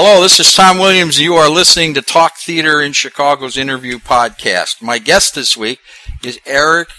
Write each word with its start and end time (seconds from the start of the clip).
Hello, 0.00 0.22
this 0.22 0.38
is 0.38 0.54
Tom 0.54 0.78
Williams. 0.78 1.18
You 1.18 1.34
are 1.34 1.50
listening 1.50 1.92
to 1.94 2.02
Talk 2.02 2.36
Theater 2.36 2.80
in 2.80 2.92
Chicago's 2.92 3.56
interview 3.56 3.98
podcast. 3.98 4.80
My 4.80 4.98
guest 4.98 5.34
this 5.34 5.56
week 5.56 5.80
is 6.22 6.38
Erik 6.46 6.90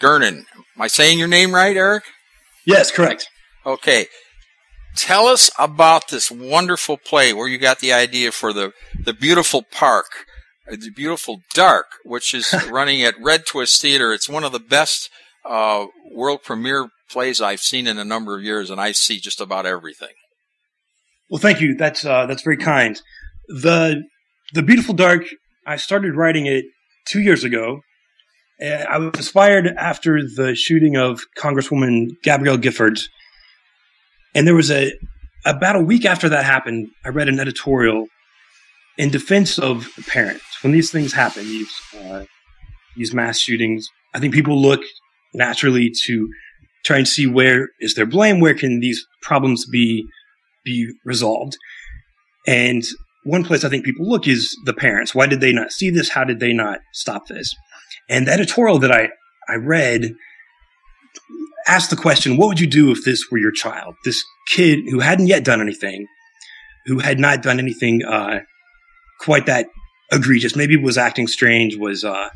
Gernand. 0.00 0.46
Am 0.56 0.80
I 0.80 0.86
saying 0.86 1.18
your 1.18 1.28
name 1.28 1.54
right, 1.54 1.76
Erik? 1.76 2.04
Yes, 2.64 2.90
correct. 2.90 3.28
Okay. 3.66 4.06
Tell 4.96 5.26
us 5.26 5.50
about 5.58 6.08
this 6.08 6.30
wonderful 6.30 6.96
play 6.96 7.34
where 7.34 7.46
you 7.46 7.58
got 7.58 7.80
the 7.80 7.92
idea 7.92 8.32
for 8.32 8.54
the, 8.54 8.72
the 8.98 9.12
beautiful 9.12 9.62
park, 9.62 10.06
uh, 10.66 10.76
the 10.80 10.88
beautiful 10.88 11.42
dark, 11.52 11.88
which 12.06 12.32
is 12.32 12.54
running 12.70 13.02
at 13.02 13.20
Red 13.20 13.44
Twist 13.44 13.82
Theater. 13.82 14.14
It's 14.14 14.30
one 14.30 14.44
of 14.44 14.52
the 14.52 14.58
best 14.58 15.10
uh, 15.44 15.88
world 16.10 16.42
premiere 16.42 16.88
plays 17.10 17.42
I've 17.42 17.60
seen 17.60 17.86
in 17.86 17.98
a 17.98 18.04
number 18.06 18.34
of 18.34 18.42
years, 18.42 18.70
and 18.70 18.80
I 18.80 18.92
see 18.92 19.20
just 19.20 19.42
about 19.42 19.66
everything. 19.66 20.14
Well, 21.30 21.38
thank 21.38 21.60
you. 21.60 21.76
That's 21.76 22.04
uh, 22.04 22.26
that's 22.26 22.42
very 22.42 22.56
kind. 22.56 23.00
the 23.48 24.02
The 24.52 24.62
Beautiful 24.62 24.94
Dark. 24.94 25.22
I 25.66 25.76
started 25.76 26.16
writing 26.16 26.46
it 26.46 26.64
two 27.06 27.20
years 27.20 27.44
ago. 27.44 27.80
I 28.60 28.98
was 28.98 29.12
inspired 29.14 29.68
after 29.78 30.20
the 30.22 30.54
shooting 30.54 30.96
of 30.96 31.20
Congresswoman 31.38 32.08
Gabrielle 32.22 32.58
Giffords, 32.58 33.04
and 34.34 34.46
there 34.46 34.56
was 34.56 34.70
a 34.70 34.92
about 35.46 35.76
a 35.76 35.80
week 35.80 36.04
after 36.04 36.28
that 36.28 36.44
happened. 36.44 36.88
I 37.04 37.10
read 37.10 37.28
an 37.28 37.38
editorial 37.38 38.06
in 38.98 39.10
defense 39.10 39.58
of 39.58 39.88
parents 40.08 40.44
when 40.62 40.72
these 40.72 40.90
things 40.90 41.12
happen. 41.12 41.44
These 41.44 41.72
uh, 41.96 42.24
these 42.96 43.14
mass 43.14 43.38
shootings. 43.38 43.88
I 44.14 44.18
think 44.18 44.34
people 44.34 44.60
look 44.60 44.80
naturally 45.32 45.92
to 46.06 46.28
try 46.84 46.98
and 46.98 47.06
see 47.06 47.26
where 47.26 47.68
is 47.78 47.94
their 47.94 48.06
blame, 48.06 48.40
where 48.40 48.54
can 48.54 48.80
these 48.80 49.06
problems 49.22 49.64
be 49.64 50.06
be 50.64 50.92
resolved. 51.04 51.56
And 52.46 52.82
one 53.24 53.44
place 53.44 53.64
I 53.64 53.68
think 53.68 53.84
people 53.84 54.08
look 54.08 54.26
is 54.26 54.56
the 54.64 54.72
parents. 54.72 55.14
Why 55.14 55.26
did 55.26 55.40
they 55.40 55.52
not 55.52 55.72
see 55.72 55.90
this? 55.90 56.10
How 56.10 56.24
did 56.24 56.40
they 56.40 56.52
not 56.52 56.80
stop 56.92 57.26
this? 57.26 57.54
And 58.08 58.26
the 58.26 58.32
editorial 58.32 58.78
that 58.78 58.92
I, 58.92 59.10
I 59.48 59.56
read 59.56 60.14
asked 61.66 61.90
the 61.90 61.96
question, 61.96 62.36
what 62.36 62.48
would 62.48 62.60
you 62.60 62.66
do 62.66 62.90
if 62.90 63.04
this 63.04 63.24
were 63.30 63.38
your 63.38 63.52
child? 63.52 63.94
This 64.04 64.24
kid 64.48 64.80
who 64.88 65.00
hadn't 65.00 65.26
yet 65.26 65.44
done 65.44 65.60
anything, 65.60 66.06
who 66.86 66.98
had 66.98 67.18
not 67.18 67.42
done 67.42 67.58
anything, 67.58 68.02
uh, 68.04 68.40
quite 69.20 69.46
that 69.46 69.66
egregious, 70.10 70.56
maybe 70.56 70.76
was 70.76 70.96
acting 70.96 71.26
strange, 71.26 71.76
was, 71.76 72.04
uh, 72.04 72.30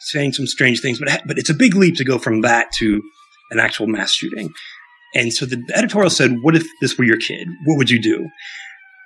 saying 0.00 0.32
some 0.34 0.46
strange 0.46 0.80
things, 0.80 0.98
but, 0.98 1.22
but 1.26 1.38
it's 1.38 1.50
a 1.50 1.54
big 1.54 1.74
leap 1.74 1.96
to 1.96 2.04
go 2.04 2.18
from 2.18 2.42
that 2.42 2.70
to 2.70 3.02
an 3.50 3.58
actual 3.58 3.86
mass 3.86 4.12
shooting. 4.12 4.50
And 5.16 5.32
so 5.32 5.46
the 5.46 5.64
editorial 5.74 6.10
said, 6.10 6.42
"What 6.42 6.54
if 6.54 6.66
this 6.82 6.98
were 6.98 7.04
your 7.04 7.16
kid? 7.16 7.48
What 7.64 7.78
would 7.78 7.88
you 7.88 7.98
do?" 7.98 8.28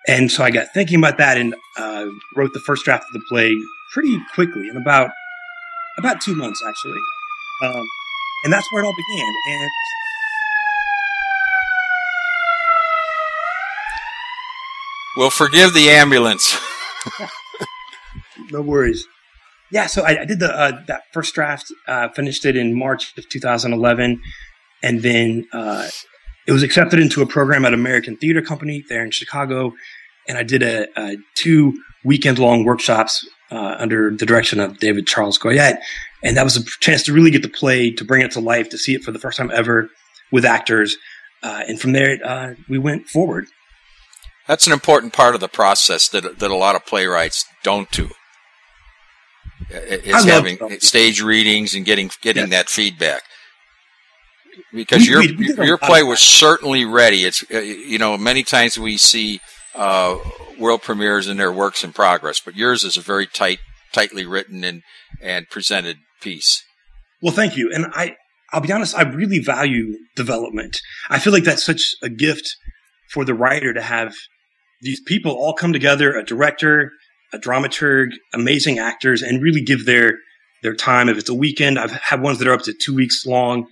And 0.08 0.30
so 0.30 0.42
I 0.42 0.50
got 0.50 0.74
thinking 0.74 0.98
about 0.98 1.18
that 1.18 1.38
and 1.38 1.54
uh, 1.78 2.06
wrote 2.34 2.52
the 2.52 2.60
first 2.66 2.84
draft 2.84 3.04
of 3.04 3.12
the 3.12 3.24
play 3.28 3.54
pretty 3.94 4.18
quickly, 4.34 4.68
in 4.68 4.76
about 4.76 5.12
about 5.98 6.20
two 6.20 6.34
months 6.34 6.60
actually. 6.66 6.98
Um, 7.62 7.84
and 8.44 8.52
that's 8.52 8.66
where 8.72 8.82
it 8.82 8.86
all 8.86 8.94
began. 8.96 9.34
And 9.48 9.70
we'll 15.16 15.30
forgive 15.30 15.74
the 15.74 15.90
ambulance. 15.90 16.58
no 18.50 18.62
worries. 18.62 19.06
Yeah, 19.70 19.86
so 19.86 20.02
I, 20.02 20.22
I 20.22 20.24
did 20.24 20.40
the 20.40 20.52
uh, 20.52 20.82
that 20.88 21.02
first 21.12 21.36
draft, 21.36 21.72
uh, 21.86 22.08
finished 22.08 22.44
it 22.44 22.56
in 22.56 22.76
March 22.76 23.16
of 23.16 23.28
2011, 23.28 24.20
and 24.82 25.02
then 25.02 25.46
uh, 25.52 25.88
it 26.46 26.52
was 26.52 26.62
accepted 26.62 26.98
into 27.00 27.22
a 27.22 27.26
program 27.26 27.64
at 27.64 27.74
American 27.74 28.16
Theater 28.16 28.42
Company 28.42 28.84
there 28.88 29.04
in 29.04 29.10
Chicago, 29.10 29.72
and 30.28 30.38
I 30.38 30.42
did 30.42 30.62
a, 30.62 30.86
a 30.96 31.16
two 31.34 31.80
weekend 32.04 32.38
long 32.38 32.64
workshops 32.64 33.26
uh, 33.50 33.76
under 33.78 34.10
the 34.10 34.26
direction 34.26 34.60
of 34.60 34.78
David 34.78 35.06
Charles 35.06 35.38
Goyette, 35.38 35.78
and 36.22 36.36
that 36.36 36.44
was 36.44 36.56
a 36.56 36.64
chance 36.80 37.02
to 37.04 37.12
really 37.12 37.30
get 37.30 37.42
the 37.42 37.48
play, 37.48 37.90
to 37.92 38.04
bring 38.04 38.22
it 38.22 38.32
to 38.32 38.40
life, 38.40 38.68
to 38.70 38.78
see 38.78 38.94
it 38.94 39.02
for 39.02 39.12
the 39.12 39.18
first 39.18 39.38
time 39.38 39.50
ever 39.52 39.90
with 40.32 40.44
actors, 40.44 40.96
uh, 41.42 41.62
and 41.66 41.80
from 41.80 41.92
there 41.92 42.18
uh, 42.24 42.54
we 42.68 42.78
went 42.78 43.06
forward. 43.06 43.46
That's 44.46 44.66
an 44.66 44.72
important 44.72 45.12
part 45.12 45.34
of 45.34 45.40
the 45.40 45.48
process 45.48 46.08
that 46.08 46.38
that 46.38 46.50
a 46.50 46.56
lot 46.56 46.74
of 46.74 46.86
playwrights 46.86 47.44
don't 47.62 47.90
do. 47.90 48.10
Is 49.70 50.24
having 50.24 50.58
stage 50.80 51.22
readings 51.22 51.74
and 51.74 51.84
getting 51.84 52.10
getting 52.22 52.44
yes. 52.44 52.50
that 52.50 52.68
feedback 52.68 53.22
because 54.72 55.02
we, 55.02 55.08
your 55.08 55.20
we, 55.20 55.54
we 55.54 55.66
your 55.66 55.78
play 55.78 56.02
was 56.02 56.20
certainly 56.20 56.84
ready. 56.84 57.24
It's 57.24 57.44
uh, 57.52 57.58
you 57.58 57.98
know 57.98 58.16
many 58.16 58.42
times 58.42 58.78
we 58.78 58.96
see 58.96 59.40
uh, 59.74 60.16
world 60.58 60.82
premieres 60.82 61.26
and 61.26 61.38
their 61.38 61.52
works 61.52 61.84
in 61.84 61.92
progress, 61.92 62.40
but 62.40 62.56
yours 62.56 62.84
is 62.84 62.96
a 62.96 63.00
very 63.00 63.26
tight, 63.26 63.58
tightly 63.92 64.24
written 64.24 64.64
and 64.64 64.82
and 65.20 65.48
presented 65.48 65.98
piece. 66.20 66.62
Well, 67.22 67.34
thank 67.34 67.56
you, 67.56 67.70
and 67.72 67.86
I 67.92 68.16
I'll 68.52 68.60
be 68.60 68.72
honest, 68.72 68.96
I 68.96 69.02
really 69.02 69.38
value 69.38 69.96
development. 70.16 70.80
I 71.08 71.18
feel 71.18 71.32
like 71.32 71.44
that's 71.44 71.64
such 71.64 71.94
a 72.02 72.08
gift 72.08 72.56
for 73.10 73.24
the 73.24 73.34
writer 73.34 73.72
to 73.72 73.82
have 73.82 74.14
these 74.82 75.00
people 75.00 75.32
all 75.32 75.54
come 75.54 75.72
together, 75.72 76.16
a 76.16 76.24
director, 76.24 76.92
a 77.32 77.38
dramaturg, 77.38 78.08
amazing 78.32 78.78
actors, 78.78 79.22
and 79.22 79.42
really 79.42 79.62
give 79.62 79.86
their 79.86 80.14
their 80.62 80.74
time. 80.74 81.08
If 81.08 81.18
it's 81.18 81.28
a 81.28 81.34
weekend, 81.34 81.78
I've 81.78 81.92
had 81.92 82.20
ones 82.20 82.38
that 82.38 82.48
are 82.48 82.54
up 82.54 82.62
to 82.62 82.74
two 82.74 82.94
weeks 82.94 83.24
long 83.26 83.66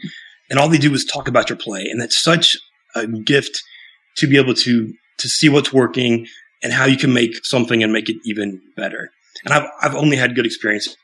and 0.50 0.58
all 0.58 0.68
they 0.68 0.78
do 0.78 0.92
is 0.94 1.04
talk 1.04 1.28
about 1.28 1.48
your 1.48 1.58
play. 1.58 1.82
And 1.82 2.00
that's 2.00 2.20
such 2.20 2.56
a 2.94 3.06
gift 3.06 3.62
to 4.16 4.26
be 4.26 4.36
able 4.36 4.54
to 4.54 4.92
to 5.18 5.28
see 5.28 5.48
what's 5.48 5.72
working 5.72 6.26
and 6.62 6.72
how 6.72 6.84
you 6.84 6.96
can 6.96 7.12
make 7.12 7.44
something 7.44 7.82
and 7.82 7.92
make 7.92 8.08
it 8.08 8.16
even 8.24 8.60
better. 8.76 9.10
And 9.44 9.54
I've 9.54 9.70
I've 9.80 9.94
only 9.94 10.16
had 10.16 10.34
good 10.34 10.46
experiences 10.46 10.96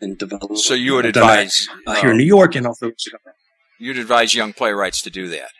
in 0.00 0.16
development. 0.16 0.58
So 0.60 0.74
you 0.74 0.94
would 0.94 1.06
advise 1.06 1.66
that, 1.86 1.92
uh, 1.92 2.00
here 2.00 2.10
in 2.10 2.16
New 2.16 2.24
York 2.24 2.54
and 2.54 2.66
also 2.66 2.90
You'd 3.78 3.98
advise 3.98 4.34
young 4.34 4.52
playwrights 4.52 5.02
to 5.02 5.10
do 5.10 5.28
that. 5.28 5.50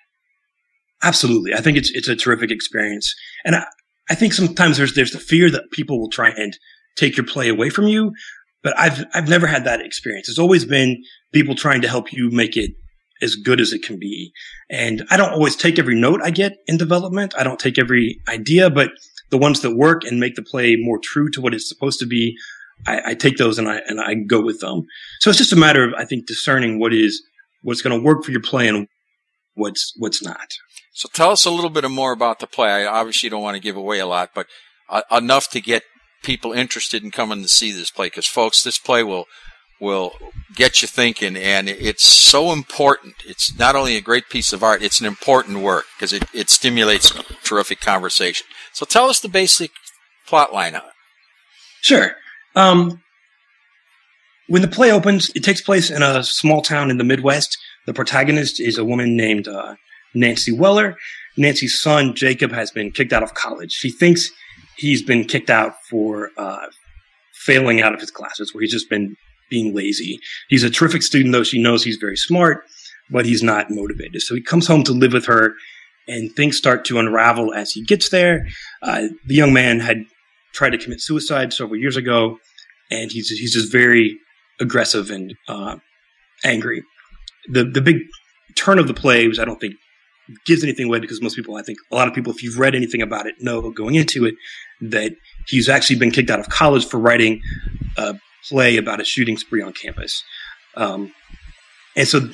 Absolutely, 1.03 1.53
I 1.53 1.61
think 1.61 1.77
it's 1.77 1.91
it's 1.91 2.09
a 2.09 2.17
terrific 2.17 2.51
experience, 2.51 3.15
and 3.45 3.57
I, 3.57 3.67
I 4.09 4.15
think 4.15 4.33
sometimes 4.33 4.79
there's 4.79 4.95
there's 4.95 5.13
the 5.13 5.19
fear 5.19 5.51
that 5.51 5.71
people 5.71 6.01
will 6.01 6.09
try 6.09 6.31
and 6.31 6.57
take 6.97 7.19
your 7.19 7.27
play 7.27 7.49
away 7.49 7.69
from 7.69 7.87
you, 7.87 8.15
but 8.63 8.79
I've 8.79 9.05
I've 9.13 9.29
never 9.29 9.47
had 9.47 9.65
that 9.65 9.83
experience. 9.83 10.31
It's 10.31 10.39
always 10.39 10.65
been 10.65 11.03
people 11.35 11.55
trying 11.55 11.83
to 11.83 11.89
help 11.89 12.13
you 12.13 12.31
make 12.31 12.57
it 12.57 12.71
as 13.23 13.35
good 13.35 13.61
as 13.61 13.73
it 13.73 13.83
can 13.83 13.99
be. 13.99 14.33
And 14.71 15.05
I 15.11 15.17
don't 15.17 15.33
always 15.33 15.57
take 15.57 15.79
every 15.79 15.95
note 15.95 16.21
I 16.23 16.31
get 16.31 16.59
in 16.67 16.77
development. 16.77 17.35
I 17.39 17.45
don't 17.45 17.61
take 17.61 17.79
every 17.79 18.21
idea, 18.29 18.71
but 18.71 18.91
the 19.31 19.39
ones 19.39 19.61
that 19.61 19.77
work 19.77 20.05
and 20.05 20.21
make 20.21 20.35
the 20.35 20.43
play 20.43 20.77
more 20.77 20.99
true 20.99 21.31
to 21.31 21.41
what 21.41 21.55
it's 21.55 21.69
supposed 21.69 21.99
to 22.01 22.07
be, 22.07 22.37
I, 22.87 23.01
I 23.07 23.15
take 23.15 23.37
those 23.37 23.59
and 23.59 23.69
I 23.69 23.81
and 23.87 24.01
I 24.01 24.15
go 24.15 24.41
with 24.41 24.61
them. 24.61 24.87
So 25.21 25.31
it's 25.31 25.39
just 25.39 25.53
a 25.53 25.57
matter 25.57 25.85
of 25.85 25.95
I 25.95 26.05
think 26.05 26.27
discerning 26.27 26.79
what 26.79 26.93
is 26.93 27.23
what's 27.63 27.83
going 27.83 27.99
to 27.99 28.05
work 28.05 28.25
for 28.25 28.31
your 28.31 28.43
play 28.43 28.69
and 28.69 28.87
what's 29.55 29.93
what's 29.97 30.23
not. 30.23 30.53
So 30.93 31.09
tell 31.13 31.31
us 31.31 31.45
a 31.45 31.51
little 31.51 31.71
bit 31.71 31.89
more 31.91 32.13
about 32.13 32.39
the 32.39 32.47
play. 32.47 32.71
I 32.71 32.87
obviously 32.87 33.29
don't 33.29 33.43
want 33.43 33.57
to 33.57 33.63
give 33.63 33.77
away 33.77 33.99
a 33.99 34.07
lot, 34.07 34.31
but 34.35 34.47
uh, 34.89 35.03
enough 35.11 35.51
to 35.51 35.61
get 35.61 35.83
people 36.23 36.53
interested 36.53 37.03
in 37.05 37.11
coming 37.11 37.43
to 37.43 37.49
see 37.49 37.73
this 37.73 37.91
play. 37.91 38.07
Because 38.07 38.27
folks, 38.27 38.63
this 38.63 38.79
play 38.79 39.03
will 39.03 39.27
will 39.81 40.13
get 40.55 40.81
you 40.81 40.89
thinking 40.89 41.37
and 41.37 41.69
it's 41.69 42.05
so 42.05 42.53
important. 42.53 43.15
It's 43.27 43.57
not 43.59 43.77
only 43.77 43.97
a 43.97 44.01
great 44.01 44.29
piece 44.31 44.53
of 44.53 44.63
art 44.63 44.83
it's 44.83 45.01
an 45.01 45.07
important 45.07 45.59
work 45.59 45.85
because 45.97 46.13
it, 46.13 46.25
it 46.33 46.49
stimulates 46.49 47.11
terrific 47.45 47.81
conversation. 47.81 48.47
So 48.73 48.87
tell 48.87 49.09
us 49.09 49.21
the 49.21 49.29
basic 49.29 49.71
plot 50.27 50.53
line 50.53 50.75
on 50.75 50.83
it. 50.83 50.95
Sure. 51.83 52.13
Um, 52.55 53.03
when 54.49 54.63
the 54.63 54.69
play 54.69 54.91
opens 54.91 55.31
it 55.35 55.45
takes 55.45 55.61
place 55.61 55.91
in 55.91 56.03
a 56.03 56.23
small 56.23 56.63
town 56.63 56.91
in 56.91 56.99
the 56.99 57.05
midwest. 57.05 57.59
The 57.87 57.95
protagonist 57.95 58.61
is 58.61 58.79
a 58.79 58.85
woman 58.85 59.17
named 59.17 59.47
uh, 59.47 59.77
nancy 60.15 60.53
weller. 60.53 60.97
Nancy's 61.37 61.81
son 61.81 62.15
jacob 62.15 62.51
has 62.53 62.71
been 62.71 62.93
kicked 62.93 63.13
out 63.13 63.23
of 63.23 63.35
college. 63.35 63.73
She 63.73 63.91
thinks 63.91 64.31
he's 64.77 65.03
been 65.03 65.25
kicked 65.25 65.51
out 65.51 65.75
for 65.91 66.31
uh, 66.39 66.67
failing 67.35 67.83
out 67.83 67.95
of 67.95 68.01
his 68.01 68.11
classes 68.11 68.55
where 68.55 68.63
he's 68.63 68.73
just 68.73 68.89
been 68.89 69.17
being 69.51 69.75
lazy. 69.75 70.19
He's 70.49 70.65
a 70.65 70.71
terrific 70.71 71.03
student, 71.03 71.33
though 71.33 71.43
she 71.43 71.61
knows 71.61 71.85
he's 71.85 71.97
very 71.97 72.17
smart, 72.17 72.65
but 73.11 73.27
he's 73.27 73.43
not 73.43 73.71
motivated. 73.71 74.23
So 74.23 74.35
he 74.35 74.43
comes 74.43 74.67
home 74.67 74.85
to 74.85 74.93
live 74.93 75.13
with 75.13 75.27
her, 75.27 75.55
and 76.09 76.35
things 76.35 76.57
start 76.57 76.85
to 76.87 76.99
unravel 76.99 77.53
as 77.55 77.73
he 77.73 77.85
gets 77.85 78.11
there. 78.11 78.47
Uh, 78.83 79.09
the 79.25 79.35
young 79.35 79.53
man 79.53 79.81
had 79.81 80.05
tried 80.53 80.71
to 80.71 80.79
commit 80.79 81.01
suicide 81.01 81.53
several 81.53 81.79
years 81.79 81.97
ago, 81.97 82.39
and 82.91 83.11
he's 83.11 83.29
he's 83.29 83.55
just 83.55 83.71
very 83.71 84.19
aggressive 84.61 85.11
and 85.11 85.35
uh, 85.49 85.77
angry. 86.45 86.83
The 87.49 87.65
the 87.65 87.81
big 87.81 87.99
turn 88.57 88.79
of 88.79 88.89
the 88.89 88.95
play 88.95 89.29
was 89.29 89.39
I 89.39 89.45
don't 89.45 89.61
think 89.61 89.75
gives 90.45 90.65
anything 90.65 90.87
away 90.87 90.99
because 90.99 91.23
most 91.23 91.37
people, 91.37 91.57
I 91.57 91.63
think, 91.63 91.79
a 91.93 91.95
lot 91.95 92.09
of 92.09 92.15
people, 92.15 92.33
if 92.33 92.43
you've 92.43 92.59
read 92.59 92.75
anything 92.75 93.03
about 93.03 93.27
it, 93.27 93.37
know 93.41 93.71
going 93.71 93.95
into 93.95 94.25
it 94.25 94.35
that 94.81 95.13
he's 95.47 95.69
actually 95.69 95.99
been 95.99 96.11
kicked 96.11 96.31
out 96.31 96.41
of 96.41 96.49
college 96.49 96.87
for 96.87 96.99
writing 96.99 97.41
a 97.97 98.15
play 98.49 98.77
about 98.77 99.01
a 99.01 99.05
shooting 99.05 99.37
spree 99.37 99.63
on 99.63 99.73
campus. 99.73 100.23
Um, 100.77 101.13
and 101.97 102.07
so 102.07 102.29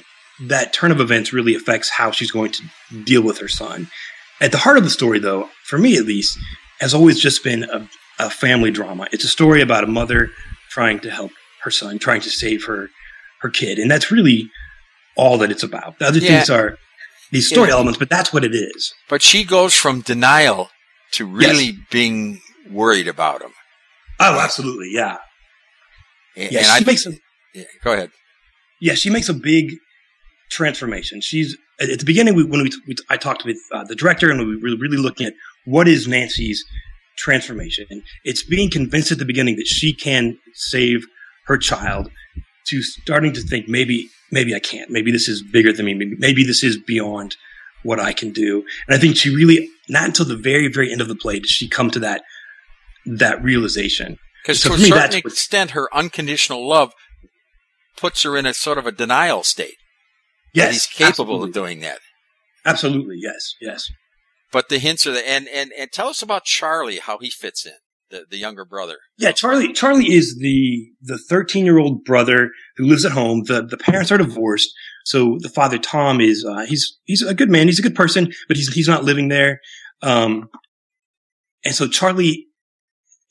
that 0.48 0.72
turn 0.72 0.90
of 0.90 1.00
events 1.00 1.32
really 1.32 1.54
affects 1.54 1.88
how 1.90 2.10
she's 2.10 2.30
going 2.30 2.52
to 2.52 2.62
deal 3.04 3.22
with 3.22 3.38
her 3.38 3.48
son. 3.48 3.88
At 4.40 4.50
the 4.52 4.58
heart 4.58 4.78
of 4.78 4.84
the 4.84 4.90
story, 4.90 5.18
though, 5.20 5.48
for 5.64 5.78
me 5.78 5.96
at 5.96 6.04
least, 6.04 6.38
has 6.80 6.94
always 6.94 7.20
just 7.20 7.44
been 7.44 7.64
a, 7.64 7.88
a 8.18 8.28
family 8.30 8.70
drama. 8.70 9.06
It's 9.12 9.24
a 9.24 9.28
story 9.28 9.60
about 9.60 9.84
a 9.84 9.88
mother 9.88 10.30
trying 10.70 10.98
to 11.00 11.10
help 11.10 11.30
her 11.62 11.70
son, 11.70 11.98
trying 11.98 12.22
to 12.22 12.30
save 12.30 12.64
her 12.64 12.88
her 13.42 13.50
kid, 13.50 13.78
and 13.78 13.90
that's 13.90 14.10
really 14.12 14.48
all 15.16 15.36
that 15.38 15.50
it's 15.50 15.62
about. 15.64 15.98
The 15.98 16.06
other 16.06 16.18
Yeah. 16.18 16.28
things 16.38 16.50
are 16.50 16.76
these 17.30 17.48
story 17.48 17.68
Yeah. 17.68 17.74
elements, 17.74 17.98
but 17.98 18.08
that's 18.10 18.32
what 18.32 18.44
it 18.44 18.54
is. 18.54 18.94
But 19.08 19.20
she 19.22 19.44
goes 19.44 19.74
from 19.74 20.00
denial 20.00 20.70
to 21.12 21.24
really 21.26 21.76
being 21.90 22.40
worried 22.70 23.08
about 23.08 23.42
him. 23.42 23.52
Oh, 24.20 24.38
absolutely, 24.40 24.90
yeah, 24.92 25.18
And, 26.36 26.52
yeah. 26.52 26.58
and 26.58 26.66
she 26.66 26.84
I 26.84 26.86
makes 26.86 27.06
a 27.06 27.12
yeah, 27.54 27.64
go 27.84 27.92
ahead. 27.92 28.10
yeah, 28.80 28.94
she 28.94 29.10
makes 29.10 29.28
a 29.28 29.34
big 29.34 29.72
transformation. 30.50 31.20
She's 31.20 31.56
at 31.80 31.90
at 31.90 31.98
the 31.98 32.04
beginning 32.04 32.34
we, 32.34 32.44
when 32.44 32.62
we, 32.62 32.70
we 32.86 32.94
I 33.10 33.16
talked 33.16 33.44
with 33.44 33.58
uh, 33.72 33.84
the 33.84 33.94
director 33.94 34.30
and 34.30 34.40
we 34.40 34.56
were 34.56 34.76
really 34.78 34.96
looking 34.96 35.26
at 35.26 35.34
what 35.64 35.88
is 35.88 36.08
Nancy's 36.08 36.64
transformation. 37.16 37.86
And 37.90 38.02
It's 38.24 38.44
being 38.44 38.70
convinced 38.70 39.12
at 39.12 39.18
the 39.18 39.24
beginning 39.24 39.56
that 39.56 39.66
she 39.66 39.92
can 39.92 40.38
save 40.54 41.04
her 41.46 41.58
child 41.58 42.10
to 42.68 42.82
starting 42.82 43.32
to 43.32 43.42
think 43.42 43.68
maybe 43.68 44.08
maybe 44.30 44.54
I 44.54 44.60
can't. 44.60 44.90
Maybe 44.90 45.10
this 45.10 45.28
is 45.28 45.42
bigger 45.42 45.72
than 45.72 45.86
me. 45.86 45.94
Maybe, 45.94 46.16
maybe 46.18 46.44
this 46.44 46.62
is 46.62 46.78
beyond 46.78 47.36
what 47.82 47.98
I 47.98 48.12
can 48.12 48.32
do. 48.32 48.64
And 48.86 48.94
I 48.96 48.98
think 48.98 49.16
she 49.16 49.34
really 49.34 49.68
not 49.88 50.06
until 50.06 50.26
the 50.26 50.36
very 50.36 50.68
very 50.68 50.92
end 50.92 51.00
of 51.00 51.08
the 51.08 51.16
play 51.16 51.40
does 51.40 51.50
she 51.50 51.68
come 51.68 51.90
to 51.90 52.00
that 52.00 52.22
that 53.04 53.42
realization. 53.42 54.18
Because 54.42 54.60
So 54.60 54.70
to 54.70 54.74
a 54.74 54.78
me, 54.78 54.84
certain 54.88 55.20
what- 55.24 55.32
extent, 55.32 55.70
her 55.72 55.88
unconditional 55.94 56.66
love 56.68 56.92
puts 57.96 58.22
her 58.24 58.36
in 58.36 58.46
a 58.46 58.54
sort 58.54 58.78
of 58.78 58.86
a 58.86 58.92
denial 58.92 59.42
state. 59.44 59.76
Yes, 60.54 60.72
he's 60.72 60.86
capable 60.86 61.34
absolutely. 61.36 61.48
of 61.48 61.54
doing 61.54 61.80
that. 61.80 61.98
Absolutely, 62.64 63.16
yes, 63.18 63.54
yes. 63.60 63.90
But 64.52 64.68
the 64.68 64.78
hints 64.78 65.06
are 65.06 65.12
there. 65.12 65.24
And, 65.26 65.48
and, 65.48 65.72
and 65.78 65.90
tell 65.90 66.08
us 66.08 66.20
about 66.22 66.44
Charlie, 66.44 66.98
how 66.98 67.18
he 67.18 67.30
fits 67.30 67.64
in, 67.64 67.72
the, 68.10 68.24
the 68.28 68.36
younger 68.36 68.64
brother. 68.66 68.98
Yeah, 69.16 69.32
Charlie. 69.32 69.72
Charlie 69.72 70.12
is 70.12 70.36
the 70.38 70.88
the 71.00 71.16
thirteen 71.18 71.64
year 71.64 71.78
old 71.78 72.04
brother 72.04 72.50
who 72.76 72.84
lives 72.86 73.04
at 73.06 73.12
home. 73.12 73.44
the 73.44 73.62
The 73.62 73.78
parents 73.78 74.12
are 74.12 74.18
divorced, 74.18 74.68
so 75.06 75.38
the 75.40 75.48
father 75.48 75.78
Tom 75.78 76.20
is 76.20 76.44
uh, 76.44 76.66
he's 76.66 76.98
he's 77.04 77.22
a 77.22 77.34
good 77.34 77.48
man. 77.50 77.66
He's 77.68 77.78
a 77.78 77.82
good 77.82 77.94
person, 77.96 78.30
but 78.48 78.56
he's 78.58 78.70
he's 78.74 78.88
not 78.88 79.04
living 79.04 79.28
there. 79.28 79.60
Um, 80.02 80.50
and 81.64 81.74
so 81.74 81.88
Charlie, 81.88 82.46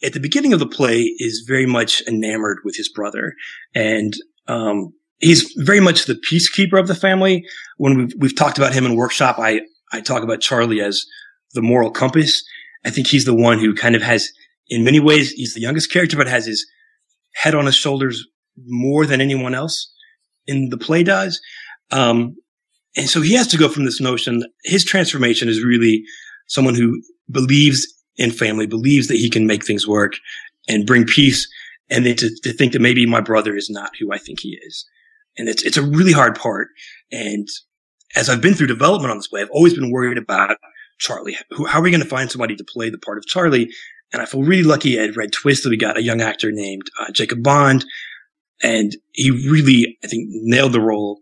at 0.04 0.14
the 0.14 0.20
beginning 0.20 0.54
of 0.54 0.60
the 0.60 0.68
play, 0.68 1.02
is 1.18 1.46
very 1.48 1.66
much 1.66 2.02
enamored 2.08 2.60
with 2.64 2.76
his 2.76 2.90
brother, 2.90 3.34
and 3.76 4.14
um, 4.48 4.94
he's 5.20 5.54
very 5.58 5.80
much 5.80 6.06
the 6.06 6.20
peacekeeper 6.30 6.80
of 6.80 6.88
the 6.88 6.96
family. 6.96 7.46
When 7.78 7.98
we've 7.98 8.14
we've 8.18 8.36
talked 8.36 8.58
about 8.58 8.74
him 8.74 8.86
in 8.86 8.96
workshop, 8.96 9.38
I 9.40 9.62
I 9.92 10.02
talk 10.02 10.24
about 10.24 10.42
Charlie 10.42 10.82
as 10.82 11.06
the 11.54 11.62
moral 11.62 11.92
compass. 11.92 12.44
I 12.84 12.90
think 12.90 13.08
he's 13.08 13.26
the 13.26 13.36
one 13.36 13.60
who 13.60 13.76
kind 13.76 13.96
of 13.96 14.02
has 14.02 14.32
in 14.72 14.86
many 14.86 15.02
ways, 15.02 15.32
he's 15.32 15.54
the 15.54 15.62
youngest 15.62 15.92
character, 15.92 16.18
but 16.18 16.28
has 16.28 16.46
his 16.46 16.66
head 17.36 17.54
on 17.54 17.66
his 17.66 17.76
shoulders 17.76 18.26
more 18.66 19.06
than 19.06 19.22
anyone 19.22 19.54
else 19.54 19.94
in 20.48 20.70
the 20.70 20.78
play 20.78 21.04
does. 21.04 21.40
Um, 21.92 22.38
and 22.96 23.10
so 23.10 23.22
he 23.22 23.36
has 23.36 23.48
to 23.48 23.58
go 23.58 23.68
from 23.68 23.84
this 23.84 24.00
notion. 24.00 24.44
His 24.64 24.86
transformation 24.86 25.50
is 25.50 25.64
really 25.64 26.04
someone 26.48 26.74
who 26.74 27.02
believes 27.30 27.86
in 28.18 28.32
family, 28.32 28.68
believes 28.68 29.08
that 29.08 29.18
he 29.18 29.30
can 29.30 29.48
make 29.48 29.66
things 29.66 29.88
work 29.88 30.14
and 30.68 30.88
bring 30.88 31.06
peace. 31.06 31.48
And 31.90 32.06
then 32.06 32.16
to, 32.18 32.30
to 32.44 32.54
think 32.54 32.74
that 32.74 32.82
maybe 32.82 33.06
my 33.06 33.22
brother 33.22 33.56
is 33.56 33.70
not 33.70 33.92
who 34.00 34.14
I 34.14 34.18
think 34.18 34.40
he 34.40 34.58
is. 34.66 34.86
And 35.38 35.50
it's, 35.50 35.64
it's 35.64 35.78
a 35.78 35.86
really 35.86 36.14
hard 36.14 36.36
part. 36.36 36.70
And 37.12 37.48
as 38.16 38.30
I've 38.30 38.42
been 38.42 38.54
through 38.54 38.68
development 38.68 39.12
on 39.12 39.18
this 39.18 39.28
play, 39.28 39.42
I've 39.42 39.50
always 39.50 39.74
been 39.74 39.92
worried 39.92 40.18
about 40.18 40.58
Charlie. 41.00 41.38
Who, 41.52 41.66
how 41.66 41.80
are 41.80 41.82
we 41.82 41.92
going 41.92 42.04
to 42.04 42.08
find 42.08 42.32
somebody 42.32 42.56
to 42.56 42.64
play 42.64 42.90
the 42.90 42.98
part 42.98 43.18
of 43.18 43.26
Charlie? 43.26 43.70
And 44.14 44.22
I 44.22 44.26
feel 44.26 44.44
really 44.44 44.64
lucky 44.64 45.00
at 45.00 45.16
Red 45.16 45.32
Twist 45.32 45.64
that 45.64 45.70
we 45.70 45.78
got 45.78 45.98
a 45.98 46.04
young 46.04 46.22
actor 46.22 46.52
named 46.52 46.84
uh, 47.00 47.12
Jacob 47.12 47.44
Bond. 47.44 47.86
And 48.62 48.96
he 49.14 49.32
really, 49.32 49.98
I 50.04 50.08
think, 50.08 50.28
nailed 50.30 50.74
the 50.74 50.82
role 50.82 51.22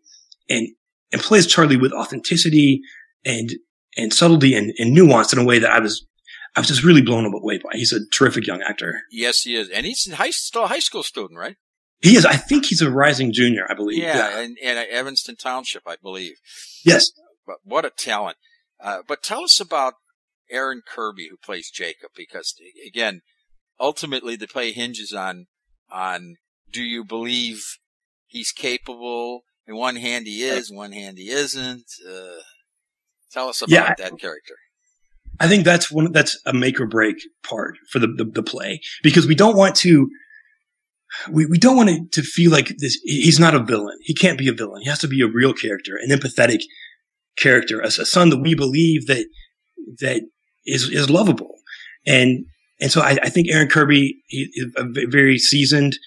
and, 0.49 0.67
and 1.11 1.21
plays 1.21 1.47
Charlie 1.47 1.77
with 1.77 1.93
authenticity 1.93 2.81
and, 3.23 3.51
and 3.95 4.13
subtlety 4.13 4.55
and, 4.55 4.73
and 4.77 4.93
nuance 4.93 5.31
in 5.31 5.39
a 5.39 5.45
way 5.45 5.59
that 5.59 5.71
I 5.71 5.79
was, 5.79 6.05
I 6.55 6.59
was 6.59 6.67
just 6.67 6.83
really 6.83 7.01
blown 7.01 7.25
away 7.25 7.57
by. 7.57 7.71
He's 7.73 7.93
a 7.93 8.05
terrific 8.09 8.47
young 8.47 8.61
actor. 8.61 9.01
Yes, 9.11 9.41
he 9.41 9.55
is. 9.55 9.69
And 9.69 9.85
he's 9.85 10.11
high, 10.11 10.31
still 10.31 10.63
a 10.63 10.67
high 10.67 10.79
school 10.79 11.03
student, 11.03 11.39
right? 11.39 11.57
He 12.01 12.15
is, 12.15 12.25
I 12.25 12.35
think 12.35 12.65
he's 12.65 12.81
a 12.81 12.89
rising 12.89 13.33
junior, 13.33 13.65
I 13.69 13.73
believe. 13.73 14.01
Yeah, 14.01 14.39
And, 14.39 14.57
and 14.63 14.79
Evanston 14.79 15.35
Township, 15.35 15.83
I 15.85 15.97
believe. 16.01 16.35
Yes. 16.83 17.11
But 17.45 17.57
what 17.63 17.85
a 17.85 17.89
talent. 17.89 18.37
Uh, 18.79 18.99
but 19.07 19.21
tell 19.21 19.43
us 19.43 19.59
about 19.59 19.95
Aaron 20.49 20.81
Kirby, 20.87 21.27
who 21.29 21.37
plays 21.37 21.69
Jacob, 21.69 22.11
because 22.15 22.55
again, 22.85 23.21
ultimately 23.79 24.35
the 24.35 24.47
play 24.47 24.71
hinges 24.71 25.13
on, 25.13 25.47
on 25.91 26.35
do 26.71 26.81
you 26.81 27.03
believe 27.03 27.63
he's 28.27 28.51
capable? 28.51 29.41
In 29.67 29.75
one 29.75 29.97
hand 29.97 30.25
he 30.25 30.43
is, 30.43 30.71
one 30.71 30.93
hand 30.93 31.17
he 31.17 31.29
isn't. 31.29 31.85
Uh, 32.07 32.41
tell 33.31 33.49
us 33.49 33.61
about 33.61 33.71
Yeah, 33.71 33.93
that 33.97 34.17
character. 34.19 34.55
I 35.39 35.47
think 35.47 35.63
that's 35.63 35.91
one, 35.91 36.11
that's 36.11 36.39
a 36.45 36.53
make 36.53 36.79
or 36.79 36.85
break 36.85 37.15
part 37.43 37.77
for 37.89 37.99
the, 37.99 38.07
the, 38.07 38.25
the 38.25 38.43
play 38.43 38.81
because 39.03 39.25
we 39.25 39.35
don't 39.35 39.55
want 39.55 39.75
to, 39.77 40.09
we, 41.31 41.45
we 41.45 41.57
don't 41.57 41.77
want 41.77 41.89
it 41.89 42.11
to 42.11 42.21
feel 42.21 42.51
like 42.51 42.75
this, 42.77 42.99
he's 43.03 43.39
not 43.39 43.55
a 43.55 43.63
villain. 43.63 43.97
He 44.01 44.13
can't 44.13 44.37
be 44.37 44.47
a 44.47 44.53
villain. 44.53 44.81
He 44.81 44.89
has 44.89 44.99
to 44.99 45.07
be 45.07 45.21
a 45.21 45.27
real 45.27 45.53
character, 45.53 45.97
an 46.01 46.09
empathetic 46.09 46.61
character, 47.37 47.79
a, 47.79 47.87
a 47.87 47.91
son 48.05 48.29
that 48.29 48.41
we 48.41 48.53
believe 48.53 49.07
that, 49.07 49.25
that 49.99 50.21
is, 50.65 50.89
is 50.89 51.09
lovable. 51.09 51.55
And, 52.05 52.45
and 52.81 52.91
so 52.91 53.01
I, 53.01 53.17
I 53.23 53.29
think 53.29 53.47
Aaron 53.49 53.69
Kirby, 53.69 54.21
he 54.27 54.49
is 54.53 54.73
a 54.75 54.83
very 55.07 55.37
seasoned, 55.37 55.97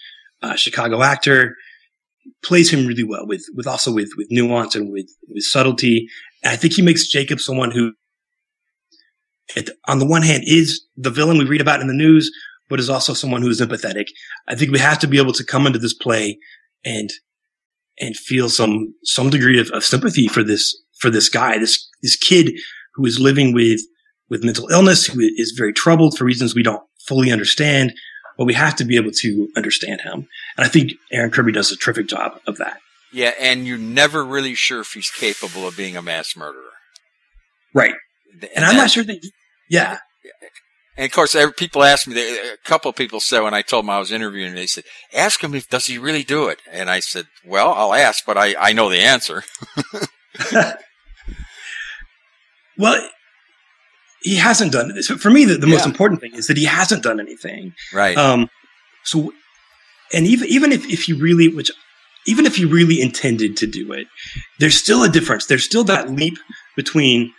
uh, 0.42 0.56
Chicago 0.56 1.02
actor, 1.02 1.56
plays 2.44 2.72
him 2.72 2.86
really 2.86 3.04
well 3.04 3.26
with, 3.26 3.44
with 3.54 3.66
also 3.66 3.92
with, 3.92 4.10
with 4.16 4.28
nuance 4.30 4.74
and 4.74 4.92
with, 4.92 5.08
with 5.28 5.42
subtlety. 5.42 6.06
And 6.44 6.52
I 6.52 6.56
think 6.56 6.74
he 6.74 6.82
makes 6.82 7.08
Jacob 7.08 7.40
someone 7.40 7.70
who, 7.70 7.92
it, 9.56 9.70
on 9.86 9.98
the 9.98 10.06
one 10.06 10.22
hand, 10.22 10.44
is 10.46 10.84
the 10.96 11.10
villain 11.10 11.38
we 11.38 11.44
read 11.44 11.60
about 11.60 11.80
in 11.80 11.88
the 11.88 11.94
news, 11.94 12.30
but 12.68 12.80
is 12.80 12.90
also 12.90 13.12
someone 13.12 13.42
who 13.42 13.50
is 13.50 13.60
empathetic. 13.60 14.06
I 14.48 14.54
think 14.54 14.72
we 14.72 14.78
have 14.78 14.98
to 15.00 15.06
be 15.06 15.18
able 15.18 15.32
to 15.34 15.44
come 15.44 15.66
into 15.66 15.78
this 15.78 15.94
play 15.94 16.38
and 16.84 17.10
and 18.00 18.16
feel 18.16 18.48
some 18.48 18.94
some 19.04 19.30
degree 19.30 19.60
of, 19.60 19.70
of 19.70 19.84
sympathy 19.84 20.28
for 20.28 20.42
this 20.42 20.76
for 20.98 21.10
this 21.10 21.28
guy, 21.28 21.58
this 21.58 21.88
this 22.02 22.16
kid 22.16 22.52
who 22.94 23.04
is 23.04 23.20
living 23.20 23.52
with 23.52 23.80
with 24.30 24.44
mental 24.44 24.68
illness, 24.68 25.06
who 25.06 25.20
is 25.20 25.54
very 25.56 25.72
troubled 25.72 26.16
for 26.16 26.24
reasons 26.24 26.54
we 26.54 26.62
don't 26.62 26.82
fully 27.06 27.30
understand, 27.30 27.92
but 28.38 28.46
we 28.46 28.54
have 28.54 28.74
to 28.76 28.84
be 28.84 28.96
able 28.96 29.10
to 29.10 29.48
understand 29.56 30.00
him. 30.00 30.26
And 30.56 30.64
I 30.64 30.68
think 30.68 30.92
Aaron 31.12 31.30
Kirby 31.30 31.52
does 31.52 31.70
a 31.70 31.76
terrific 31.76 32.06
job 32.06 32.40
of 32.46 32.56
that. 32.56 32.78
Yeah, 33.12 33.32
and 33.38 33.66
you're 33.66 33.76
never 33.76 34.24
really 34.24 34.54
sure 34.54 34.80
if 34.80 34.92
he's 34.92 35.10
capable 35.10 35.68
of 35.68 35.76
being 35.76 35.96
a 35.96 36.02
mass 36.02 36.34
murderer. 36.34 36.70
Right. 37.74 37.94
And 38.54 38.64
I'm 38.64 38.76
not 38.76 38.90
sure 38.90 39.04
that, 39.04 39.24
yeah. 39.68 39.98
And 40.96 41.06
of 41.06 41.12
course, 41.12 41.34
people 41.56 41.82
ask 41.82 42.06
me. 42.06 42.14
A 42.20 42.56
couple 42.64 42.90
of 42.90 42.96
people 42.96 43.18
said 43.18 43.40
when 43.40 43.54
I 43.54 43.62
told 43.62 43.84
them 43.84 43.90
I 43.90 43.98
was 43.98 44.12
interviewing, 44.12 44.54
they 44.54 44.66
said, 44.66 44.84
"Ask 45.14 45.42
him 45.42 45.54
if 45.54 45.68
does 45.68 45.86
he 45.86 45.96
really 45.96 46.22
do 46.22 46.48
it." 46.48 46.60
And 46.70 46.90
I 46.90 47.00
said, 47.00 47.26
"Well, 47.46 47.72
I'll 47.72 47.94
ask, 47.94 48.24
but 48.26 48.36
I, 48.36 48.54
I 48.58 48.72
know 48.72 48.90
the 48.90 49.00
answer." 49.00 49.42
Well, 52.78 53.08
he 54.22 54.36
hasn't 54.36 54.72
done 54.72 54.92
it. 54.96 55.02
So 55.04 55.16
for 55.16 55.30
me, 55.30 55.44
the, 55.44 55.56
the 55.56 55.66
most 55.66 55.86
important 55.86 56.20
thing 56.20 56.34
is 56.34 56.46
that 56.46 56.56
he 56.56 56.64
hasn't 56.64 57.02
done 57.02 57.20
anything. 57.20 57.74
Right. 57.92 58.16
Um, 58.16 58.48
so, 59.04 59.32
and 60.12 60.26
even 60.26 60.48
even 60.48 60.72
if 60.72 60.84
if 60.86 61.04
he 61.04 61.12
really, 61.12 61.48
which 61.48 61.70
even 62.26 62.46
if 62.46 62.56
he 62.56 62.64
really 62.64 63.00
intended 63.00 63.56
to 63.58 63.66
do 63.66 63.92
it, 63.92 64.06
there's 64.58 64.76
still 64.76 65.02
a 65.02 65.08
difference. 65.08 65.46
There's 65.46 65.64
still 65.64 65.84
that 65.84 66.10
leap 66.10 66.38
between 66.76 67.32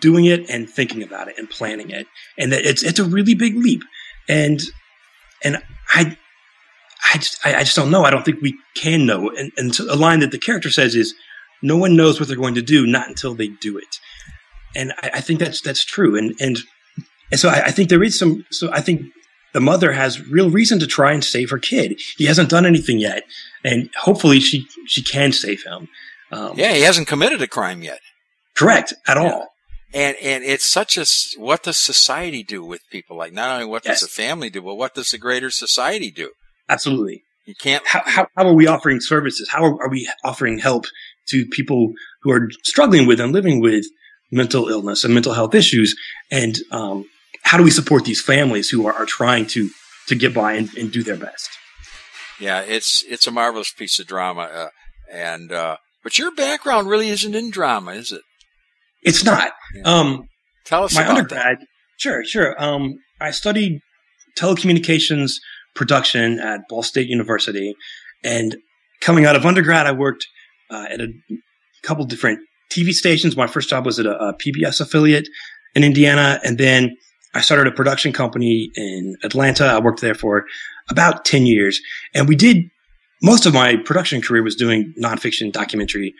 doing 0.00 0.24
it 0.26 0.48
and 0.50 0.68
thinking 0.68 1.02
about 1.02 1.28
it 1.28 1.38
and 1.38 1.48
planning 1.48 1.90
it, 1.90 2.06
and 2.38 2.52
that 2.52 2.64
it's 2.64 2.82
it's 2.82 2.98
a 2.98 3.04
really 3.04 3.34
big 3.34 3.56
leap. 3.56 3.82
And 4.28 4.60
and 5.44 5.58
I. 5.94 6.16
I 7.12 7.16
just, 7.16 7.38
I 7.46 7.54
I 7.54 7.60
just 7.60 7.74
don't 7.76 7.90
know. 7.90 8.04
I 8.04 8.10
don't 8.10 8.24
think 8.24 8.42
we 8.42 8.56
can 8.76 9.06
know. 9.06 9.30
And, 9.30 9.50
and 9.56 9.74
so 9.74 9.84
a 9.92 9.96
line 9.96 10.20
that 10.20 10.32
the 10.32 10.38
character 10.38 10.70
says 10.70 10.94
is, 10.94 11.14
"No 11.62 11.76
one 11.76 11.96
knows 11.96 12.20
what 12.20 12.28
they're 12.28 12.36
going 12.36 12.54
to 12.56 12.62
do, 12.62 12.86
not 12.86 13.08
until 13.08 13.34
they 13.34 13.48
do 13.48 13.78
it." 13.78 13.96
And 14.76 14.92
I, 15.02 15.10
I 15.14 15.20
think 15.20 15.40
that's 15.40 15.62
that's 15.62 15.82
true. 15.84 16.14
And 16.16 16.34
and 16.40 16.58
and 17.30 17.40
so 17.40 17.48
I, 17.48 17.64
I 17.64 17.70
think 17.70 17.88
there 17.88 18.02
is 18.02 18.18
some. 18.18 18.44
So 18.50 18.70
I 18.70 18.82
think 18.82 19.00
the 19.54 19.60
mother 19.62 19.92
has 19.92 20.28
real 20.28 20.50
reason 20.50 20.78
to 20.80 20.86
try 20.86 21.12
and 21.12 21.24
save 21.24 21.48
her 21.50 21.58
kid. 21.58 21.98
He 22.18 22.26
hasn't 22.26 22.50
done 22.50 22.66
anything 22.66 22.98
yet, 23.00 23.22
and 23.64 23.88
hopefully 23.98 24.38
she 24.38 24.66
she 24.86 25.02
can 25.02 25.32
save 25.32 25.64
him. 25.64 25.88
Um, 26.30 26.52
yeah, 26.58 26.74
he 26.74 26.82
hasn't 26.82 27.08
committed 27.08 27.40
a 27.40 27.48
crime 27.48 27.82
yet. 27.82 28.00
correct 28.54 28.92
at 29.08 29.16
Yeah. 29.16 29.22
all. 29.22 29.48
And 29.92 30.16
and 30.22 30.44
it's 30.44 30.68
such 30.68 30.96
a, 30.96 31.04
what 31.40 31.64
does 31.64 31.76
society 31.76 32.42
do 32.42 32.64
with 32.64 32.82
people 32.90 33.16
like 33.16 33.32
not 33.32 33.50
only 33.50 33.66
what 33.66 33.84
Yes. 33.84 34.00
does 34.00 34.08
the 34.08 34.22
family 34.22 34.50
do, 34.50 34.62
but 34.62 34.76
what 34.76 34.94
does 34.94 35.10
the 35.10 35.18
greater 35.18 35.50
society 35.50 36.10
do? 36.10 36.30
Absolutely. 36.68 37.24
You 37.46 37.54
can't. 37.54 37.84
How, 37.86 38.02
how 38.04 38.28
how 38.36 38.46
are 38.46 38.54
we 38.54 38.68
offering 38.68 39.00
services? 39.00 39.48
How 39.50 39.64
are, 39.64 39.82
are 39.82 39.90
we 39.90 40.08
offering 40.24 40.58
help 40.58 40.86
to 41.28 41.46
people 41.46 41.92
who 42.22 42.30
are 42.30 42.48
struggling 42.62 43.06
with 43.06 43.18
and 43.20 43.32
living 43.32 43.60
with 43.60 43.84
mental 44.30 44.68
illness 44.68 45.02
and 45.02 45.12
mental 45.12 45.32
health 45.32 45.54
issues? 45.54 45.96
And 46.30 46.56
um, 46.70 47.06
how 47.42 47.58
do 47.58 47.64
we 47.64 47.70
support 47.72 48.04
these 48.04 48.22
families 48.22 48.68
who 48.68 48.86
are, 48.86 48.94
are 48.94 49.06
trying 49.06 49.46
to 49.48 49.70
to 50.10 50.16
get 50.16 50.34
by 50.34 50.54
and, 50.54 50.68
and, 50.76 50.90
do 50.90 51.02
their 51.04 51.16
best. 51.16 51.48
Yeah, 52.40 52.62
it's 52.62 53.04
it's 53.08 53.26
a 53.26 53.30
marvelous 53.30 53.70
piece 53.70 53.98
of 54.00 54.06
drama, 54.06 54.42
uh, 54.42 54.68
and 55.10 55.52
uh, 55.52 55.76
but 56.02 56.18
your 56.18 56.32
background 56.32 56.88
really 56.88 57.08
isn't 57.10 57.34
in 57.34 57.50
drama, 57.50 57.92
is 57.92 58.10
it? 58.10 58.22
It's 59.02 59.24
not. 59.24 59.52
Yeah. 59.74 59.82
Um, 59.84 60.28
Tell 60.64 60.84
us 60.84 60.94
my 60.94 61.02
about 61.02 61.16
undergrad. 61.18 61.60
That. 61.60 61.66
Sure, 61.98 62.24
sure. 62.24 62.62
Um, 62.62 62.94
I 63.20 63.30
studied 63.30 63.80
telecommunications 64.38 65.34
production 65.74 66.38
at 66.38 66.60
Ball 66.68 66.82
State 66.82 67.08
University, 67.08 67.74
and 68.24 68.56
coming 69.00 69.24
out 69.26 69.36
of 69.36 69.46
undergrad, 69.46 69.86
I 69.86 69.92
worked 69.92 70.26
uh, 70.70 70.86
at 70.88 71.00
a 71.00 71.08
couple 71.82 72.04
different 72.04 72.40
TV 72.70 72.92
stations. 72.92 73.36
My 73.36 73.46
first 73.46 73.68
job 73.68 73.86
was 73.86 73.98
at 73.98 74.06
a, 74.06 74.16
a 74.16 74.34
PBS 74.34 74.80
affiliate 74.80 75.28
in 75.74 75.84
Indiana, 75.84 76.40
and 76.44 76.58
then 76.58 76.96
I 77.34 77.40
started 77.40 77.66
a 77.66 77.72
production 77.72 78.12
company 78.12 78.70
in 78.74 79.16
Atlanta. 79.22 79.64
I 79.64 79.78
worked 79.78 80.00
there 80.00 80.14
for 80.14 80.44
about 80.88 81.24
10 81.24 81.46
years. 81.46 81.80
And 82.14 82.28
we 82.28 82.34
did 82.34 82.64
most 83.22 83.46
of 83.46 83.54
my 83.54 83.76
production 83.76 84.20
career 84.20 84.42
was 84.42 84.56
doing 84.56 84.92
nonfiction 85.00 85.52
documentary 85.52 86.14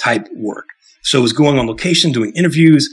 type 0.00 0.26
work. 0.34 0.66
So 1.02 1.18
it 1.18 1.22
was 1.22 1.32
going 1.32 1.58
on 1.58 1.66
location, 1.66 2.12
doing 2.12 2.32
interviews. 2.34 2.88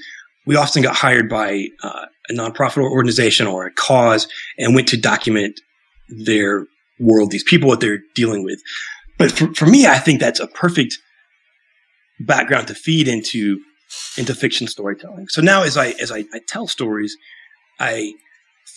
We 0.45 0.55
often 0.55 0.81
got 0.81 0.95
hired 0.95 1.29
by 1.29 1.67
uh, 1.83 2.05
a 2.29 2.33
nonprofit 2.33 2.83
organization 2.83 3.47
or 3.47 3.65
a 3.65 3.71
cause 3.71 4.27
and 4.57 4.75
went 4.75 4.87
to 4.89 4.97
document 4.97 5.59
their 6.25 6.65
world, 6.99 7.31
these 7.31 7.43
people, 7.43 7.67
what 7.67 7.79
they're 7.79 7.99
dealing 8.15 8.43
with. 8.43 8.59
But 9.17 9.31
for, 9.31 9.53
for 9.53 9.65
me, 9.65 9.87
I 9.87 9.97
think 9.97 10.19
that's 10.19 10.39
a 10.39 10.47
perfect 10.47 10.97
background 12.19 12.67
to 12.67 12.75
feed 12.75 13.07
into 13.07 13.59
into 14.17 14.35
fiction 14.35 14.67
storytelling. 14.67 15.27
So 15.29 15.41
now 15.41 15.63
as 15.63 15.77
I 15.77 15.89
as 16.01 16.11
I, 16.11 16.25
I 16.33 16.39
tell 16.47 16.67
stories, 16.67 17.15
I 17.79 18.13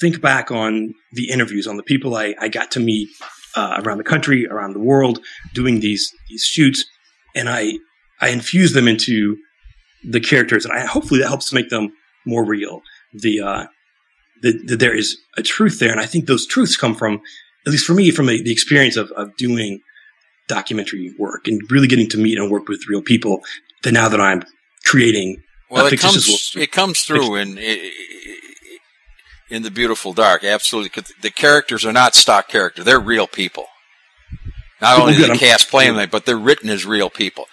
think 0.01 0.21
back 0.21 0.51
on 0.51 0.95
the 1.13 1.31
interviews, 1.31 1.67
on 1.67 1.77
the 1.77 1.83
people 1.83 2.15
I, 2.15 2.35
I 2.41 2.49
got 2.49 2.71
to 2.73 2.81
meet 2.81 3.09
uh, 3.57 3.81
around 3.85 3.99
the 3.99 4.05
country, 4.05 4.47
around 4.47 4.73
the 4.73 4.81
world, 4.81 5.21
doing 5.55 5.81
these 5.81 6.13
these 6.29 6.43
shoots, 6.43 6.85
and 7.35 7.49
I 7.49 7.79
I 8.21 8.29
infuse 8.29 8.73
them 8.73 8.89
into 8.89 9.37
the 10.05 10.21
characters, 10.21 10.65
and 10.65 10.73
I 10.73 10.87
hopefully 10.87 11.21
that 11.21 11.29
helps 11.29 11.49
to 11.51 11.55
make 11.55 11.71
them 11.71 11.93
more 12.27 12.45
real. 12.45 12.83
The 13.13 13.41
uh, 13.41 13.67
that, 14.43 14.79
there 14.79 14.95
is 14.95 15.19
a 15.37 15.43
truth 15.43 15.79
there, 15.79 15.91
and 15.91 16.01
I 16.01 16.07
think 16.07 16.27
those 16.27 16.47
truths 16.47 16.77
come 16.77 16.95
from, 16.95 17.21
at 17.67 17.73
least 17.73 17.87
for 17.87 17.95
me, 17.95 18.11
from 18.11 18.27
the, 18.27 18.43
the 18.43 18.53
experience 18.53 18.97
of, 18.97 19.11
of 19.13 19.37
doing 19.37 19.81
documentary 20.49 21.15
work 21.19 21.47
and 21.47 21.61
really 21.71 21.87
getting 21.87 22.09
to 22.09 22.19
meet 22.19 22.39
and 22.39 22.51
work 22.51 22.69
with 22.69 22.89
real 22.89 23.03
people. 23.03 23.41
That 23.83 23.93
now 23.93 24.09
that 24.09 24.21
I'm 24.21 24.43
creating 24.85 25.43
well, 25.71 25.87
it 25.87 26.01
comes 26.01 26.53
it 26.57 26.73
comes 26.73 27.03
through 27.03 27.37
in 27.37 27.59
in 29.49 29.63
the 29.63 29.71
beautiful 29.71 30.13
dark. 30.13 30.45
Absolutely, 30.45 31.03
the 31.23 31.31
characters 31.31 31.87
are 31.87 31.93
not 31.93 32.15
stock 32.15 32.49
characters; 32.49 32.85
they're 32.85 33.01
real 33.01 33.27
people. 33.27 33.67
Not 34.81 34.99
only 34.99 35.15
the 35.15 35.37
cast 35.37 35.71
playing 35.71 35.97
them, 35.97 36.09
but 36.11 36.25
they're 36.25 36.39
written 36.39 36.71
as 36.71 36.87
real 36.87 37.11
people. 37.11 37.47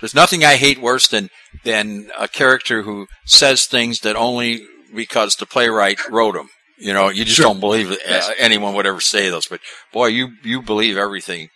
There's 0.00 0.14
nothing 0.14 0.44
I 0.44 0.56
hate 0.56 0.80
worse 0.80 1.08
than 1.08 1.30
than 1.64 2.10
a 2.18 2.28
character 2.28 2.82
who 2.82 3.06
says 3.24 3.66
things 3.66 4.00
that 4.00 4.16
only 4.16 4.62
because 4.94 5.36
the 5.36 5.46
playwright 5.46 6.06
wrote 6.08 6.34
them. 6.34 6.50
You 6.78 6.92
know, 6.92 7.08
you 7.08 7.24
just 7.24 7.36
sure. 7.36 7.46
don't 7.46 7.60
believe 7.60 7.90
uh, 7.90 7.96
yes. 8.06 8.30
anyone 8.38 8.74
would 8.74 8.86
ever 8.86 9.00
say 9.00 9.30
those. 9.30 9.46
But 9.46 9.60
boy, 9.92 10.08
you 10.08 10.32
you 10.42 10.60
believe 10.60 10.96
everything, 10.96 11.48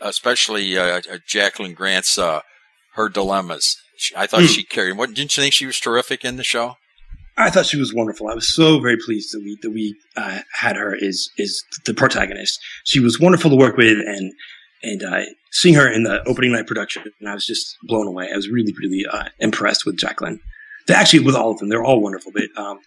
especially 0.00 0.78
uh, 0.78 1.00
uh 1.10 1.18
Jacqueline 1.26 1.74
Grant's 1.74 2.18
uh, 2.18 2.42
her 2.94 3.08
dilemmas. 3.08 3.76
I 4.16 4.26
thought 4.26 4.42
mm. 4.42 4.48
she 4.48 4.62
carried. 4.62 4.96
What 4.96 5.12
didn't 5.12 5.36
you 5.36 5.42
think 5.42 5.52
she 5.52 5.66
was 5.66 5.78
terrific 5.78 6.24
in 6.24 6.36
the 6.36 6.44
show? 6.44 6.76
I 7.36 7.50
thought 7.50 7.66
she 7.66 7.78
was 7.78 7.94
wonderful. 7.94 8.28
I 8.28 8.34
was 8.34 8.54
so 8.54 8.80
very 8.80 8.96
pleased 8.96 9.32
that 9.32 9.40
we 9.40 9.58
that 9.62 9.70
we 9.70 9.96
uh, 10.16 10.40
had 10.54 10.76
her 10.76 10.94
as 10.94 11.28
is 11.36 11.64
the 11.86 11.94
protagonist. 11.94 12.60
She 12.84 13.00
was 13.00 13.18
wonderful 13.18 13.50
to 13.50 13.56
work 13.56 13.76
with, 13.76 13.98
and 13.98 14.32
and 14.82 15.02
uh, 15.02 15.22
seeing 15.52 15.74
her 15.74 15.90
in 15.90 16.04
the 16.04 16.26
opening 16.28 16.52
night 16.52 16.66
production, 16.66 17.04
and 17.20 17.28
I 17.28 17.34
was 17.34 17.46
just 17.46 17.76
blown 17.82 18.06
away. 18.06 18.30
I 18.32 18.36
was 18.36 18.48
really 18.48 18.74
really 18.78 19.04
uh, 19.10 19.28
impressed 19.38 19.86
with 19.86 19.98
Jacqueline. 19.98 20.40
They 20.86 20.94
actually 20.94 21.20
with 21.20 21.36
all 21.36 21.52
of 21.52 21.58
them, 21.58 21.68
they're 21.68 21.84
all 21.84 22.00
wonderful. 22.00 22.32
But 22.32 22.56
um, 22.56 22.80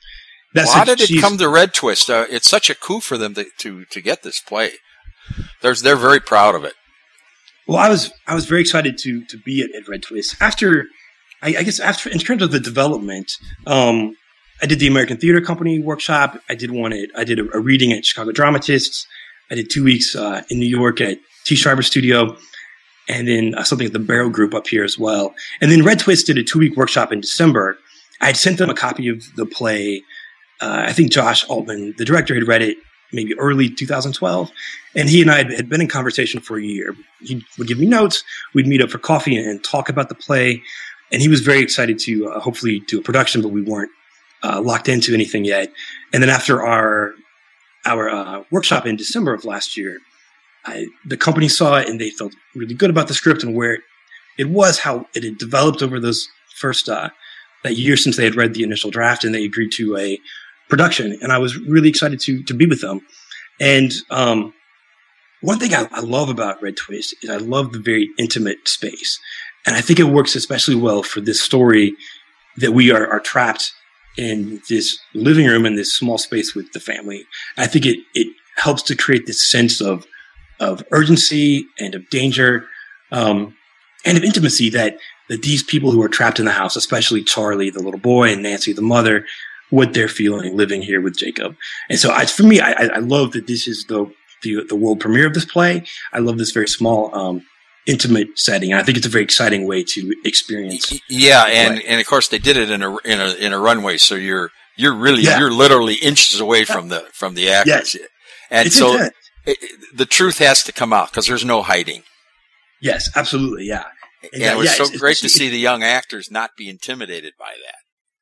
that's 0.54 0.70
well, 0.70 0.78
how 0.78 0.84
did 0.84 1.02
it 1.02 1.22
come 1.22 1.38
to 1.38 1.50
Red 1.50 1.74
Twist? 1.74 2.10
Uh, 2.10 2.26
it's 2.30 2.50
such 2.50 2.70
a 2.70 2.76
coup 2.76 3.00
for 3.00 3.18
them 3.18 3.34
to, 3.36 3.46
to 3.60 3.86
to 3.86 4.02
get 4.02 4.24
this 4.24 4.40
play. 4.40 4.72
There's 5.62 5.82
they're 5.82 5.96
very 5.96 6.20
proud 6.20 6.56
of 6.56 6.64
it. 6.64 6.74
Well, 7.68 7.78
I 7.78 7.90
was 7.90 8.12
I 8.28 8.36
was 8.36 8.46
very 8.46 8.62
excited 8.62 8.98
to 9.00 9.24
to 9.26 9.38
be 9.38 9.62
at, 9.62 9.74
at 9.76 9.88
Red 9.88 10.04
Twist 10.04 10.36
after. 10.42 10.88
I, 11.42 11.48
I 11.58 11.64
guess 11.64 11.82
after 11.82 12.10
in 12.10 12.20
terms 12.20 12.42
of 12.42 12.52
the 12.52 12.60
development, 12.60 13.34
um, 13.68 14.16
I 14.62 14.66
did 14.66 14.80
the 14.80 14.88
American 14.88 15.18
Theater 15.18 15.42
Company 15.42 15.82
workshop. 15.82 16.40
I 16.48 16.56
did 16.56 16.72
one 16.72 16.94
at, 16.94 17.10
I 17.18 17.26
did 17.26 17.38
a, 17.38 17.44
a 17.54 17.60
reading 17.60 17.92
at 17.92 18.06
Chicago 18.06 18.32
Dramatists. 18.32 19.06
I 19.52 19.56
did 19.56 19.70
two 19.70 19.84
weeks 19.84 20.16
uh, 20.16 20.44
in 20.50 20.60
New 20.60 20.68
York 20.68 21.02
at 21.02 21.18
T. 21.44 21.56
Schreiber 21.56 21.82
Studio, 21.82 22.38
and 23.08 23.28
then 23.28 23.56
uh, 23.56 23.64
something 23.64 23.88
at 23.88 23.94
the 23.94 24.00
Barrow 24.00 24.30
Group 24.30 24.54
up 24.54 24.68
here 24.68 24.84
as 24.84 24.98
well. 24.98 25.34
And 25.62 25.72
then 25.72 25.84
Red 25.84 26.00
Twist 26.00 26.28
did 26.28 26.38
a 26.38 26.44
two 26.44 26.60
week 26.60 26.76
workshop 26.76 27.12
in 27.12 27.22
December. 27.22 27.78
I 28.22 28.28
had 28.28 28.38
sent 28.38 28.58
them 28.58 28.70
a 28.70 28.76
copy 28.76 29.10
of 29.10 29.24
the 29.36 29.46
play. 29.46 30.04
Uh, 30.62 30.86
I 30.88 30.94
think 30.94 31.12
Josh 31.12 31.48
Altman, 31.50 31.96
the 31.98 32.06
director, 32.06 32.34
had 32.34 32.48
read 32.48 32.62
it 32.62 32.78
maybe 33.12 33.38
early 33.38 33.70
2012, 33.70 34.52
and 34.96 35.10
he 35.10 35.22
and 35.22 35.30
I 35.30 35.44
had 35.54 35.70
been 35.70 35.82
in 35.82 35.88
conversation 35.88 36.40
for 36.40 36.58
a 36.58 36.64
year. 36.64 36.96
He 37.22 37.46
would 37.58 37.68
give 37.68 37.80
me 37.80 37.86
notes. 37.86 38.24
We'd 38.54 38.68
meet 38.68 38.82
up 38.82 38.90
for 38.90 38.98
coffee 38.98 39.38
and, 39.38 39.64
talk 39.64 39.88
about 39.88 40.10
the 40.10 40.16
play. 40.16 40.62
And 41.12 41.22
he 41.22 41.28
was 41.28 41.42
very 41.42 41.62
excited 41.62 42.00
to 42.00 42.30
uh, 42.30 42.40
hopefully 42.40 42.80
do 42.88 43.00
a 43.00 43.04
production, 43.04 43.42
but 43.42 43.50
we 43.50 43.62
weren't 43.62 43.92
uh, 44.42 44.62
locked 44.62 44.90
into 44.90 45.14
anything 45.14 45.46
yet. 45.46 45.72
And 46.12 46.24
then 46.24 46.30
after 46.30 46.64
our 46.64 47.14
our 47.86 48.10
uh, 48.10 48.44
workshop 48.50 48.86
in 48.86 48.96
December 48.96 49.34
of 49.34 49.46
last 49.46 49.76
year, 49.78 50.00
I, 50.66 50.88
the 51.06 51.18
company 51.18 51.50
saw 51.50 51.78
it 51.78 51.90
and 51.90 52.00
they 52.00 52.10
felt 52.10 52.34
really 52.56 52.74
good 52.74 52.90
about 52.90 53.08
the 53.08 53.14
script 53.14 53.44
and 53.44 53.56
where 53.56 53.80
it 54.38 54.50
was, 54.50 54.80
how 54.80 55.08
it 55.14 55.24
had 55.24 55.38
developed 55.38 55.82
over 55.82 56.00
those 56.00 56.28
first 56.56 56.90
uh, 56.90 57.10
that 57.64 57.78
year 57.78 57.98
since 57.98 58.18
they 58.18 58.24
had 58.24 58.36
read 58.36 58.54
the 58.54 58.64
initial 58.64 58.92
draft 58.92 59.24
and 59.24 59.34
they 59.34 59.44
agreed 59.44 59.72
to 59.74 59.98
a 59.98 60.20
production. 60.70 61.18
And 61.22 61.32
I 61.32 61.38
was 61.38 61.58
really 61.58 61.90
excited 61.90 62.20
to 62.22 62.44
to 62.44 62.54
be 62.54 62.66
with 62.66 62.82
them. 62.82 63.02
And 63.60 63.92
um, 64.10 64.54
one 65.42 65.60
thing 65.60 65.74
I, 65.74 65.88
I 65.92 66.00
love 66.00 66.30
about 66.30 66.62
Red 66.62 66.78
Twist 66.78 67.16
is 67.22 67.30
I 67.30 67.38
love 67.38 67.72
the 67.72 67.80
very 67.80 68.10
intimate 68.18 68.68
space, 68.68 69.20
and 69.66 69.76
I 69.76 69.82
think 69.82 70.00
it 70.00 70.06
works 70.06 70.36
especially 70.36 70.76
well 70.76 71.04
for 71.04 71.22
this 71.22 71.42
story 71.42 71.96
that 72.58 72.72
we 72.72 72.92
are, 72.92 73.08
are 73.08 73.20
trapped 73.20 73.72
in 74.18 74.62
this 74.70 75.00
living 75.14 75.48
room 75.48 75.66
in 75.66 75.76
this 75.76 75.96
small 75.96 76.18
space 76.18 76.54
with 76.54 76.72
the 76.74 76.80
family. 76.80 77.26
I 77.58 77.68
think 77.68 77.86
it 77.86 78.00
it 78.14 78.28
helps 78.58 78.84
to 78.84 78.96
create 78.96 79.26
this 79.26 79.50
sense 79.50 79.82
of 79.82 80.06
of 80.60 80.84
urgency 80.92 81.66
and 81.80 81.96
of 81.96 82.10
danger 82.10 82.66
um, 83.12 83.56
and 84.06 84.18
of 84.18 84.24
intimacy 84.24 84.70
that 84.70 84.98
that 85.30 85.42
these 85.42 85.64
people 85.64 85.92
who 85.92 86.02
are 86.02 86.10
trapped 86.10 86.40
in 86.40 86.46
the 86.46 86.52
house, 86.52 86.76
especially 86.76 87.24
Charlie, 87.24 87.70
the 87.70 87.82
little 87.82 88.00
boy, 88.00 88.32
and 88.32 88.44
Nancy, 88.44 88.74
the 88.74 88.82
mother, 88.82 89.26
what 89.70 89.94
they're 89.94 90.08
feeling 90.08 90.56
living 90.56 90.82
here 90.82 91.02
with 91.02 91.18
Jacob. 91.18 91.56
And 91.90 91.98
so, 91.98 92.12
I, 92.12 92.26
for 92.26 92.44
me, 92.44 92.60
I, 92.60 92.72
I 92.72 93.00
love 93.00 93.32
that 93.32 93.48
this 93.48 93.68
is 93.68 93.86
the, 93.86 94.12
the, 94.44 94.64
the 94.68 94.76
world 94.76 95.00
premiere 95.00 95.28
of 95.28 95.34
this 95.34 95.46
play. 95.46 95.86
I 96.12 96.20
love 96.20 96.38
this 96.38 96.52
very 96.52 96.68
small 96.68 97.16
um, 97.16 97.46
intimate 97.88 98.38
setting. 98.38 98.74
I 98.74 98.84
think 98.84 98.98
it's 98.98 99.08
a 99.08 99.10
very 99.10 99.24
exciting 99.24 99.66
way 99.66 99.84
to 99.84 100.14
experience. 100.26 101.00
Yeah, 101.10 101.46
and 101.48 101.82
and 101.82 102.00
of 102.00 102.06
course 102.06 102.28
they 102.28 102.40
did 102.40 102.58
it 102.58 102.70
in 102.70 102.84
a 102.84 102.98
in 102.98 103.20
a 103.20 103.34
in 103.36 103.54
a 103.54 103.60
runway, 103.60 103.98
so 103.98 104.16
you're 104.16 104.52
you're 104.76 104.94
really 104.94 105.24
yeah. 105.24 105.40
you're 105.40 105.52
literally 105.52 105.96
inches 105.96 106.40
away 106.40 106.66
from 106.66 106.90
the 106.90 107.08
from 107.14 107.34
the 107.34 107.50
actors, 107.50 107.96
yes. 107.96 108.10
and 108.52 108.68
it's 108.68 108.78
so 108.78 109.10
it, 109.46 109.58
the 109.96 110.06
truth 110.06 110.38
has 110.40 110.64
to 110.64 110.72
come 110.72 110.94
out 110.94 111.12
because 111.12 111.28
there's 111.28 111.46
no 111.46 111.62
hiding. 111.62 112.04
Yes, 112.82 113.10
absolutely, 113.16 113.66
yeah. 113.66 113.86
And, 114.24 114.42
and 114.42 114.44
it 114.44 114.58
was 114.58 114.78
yeah, 114.78 114.86
so 114.86 114.98
great 114.98 115.18
to 115.18 115.30
see 115.30 115.50
the 115.50 115.58
young 115.60 115.84
actors 115.84 116.32
not 116.32 116.52
be 116.58 116.70
intimidated 116.70 117.34
by 117.38 117.52
that. 117.66 117.76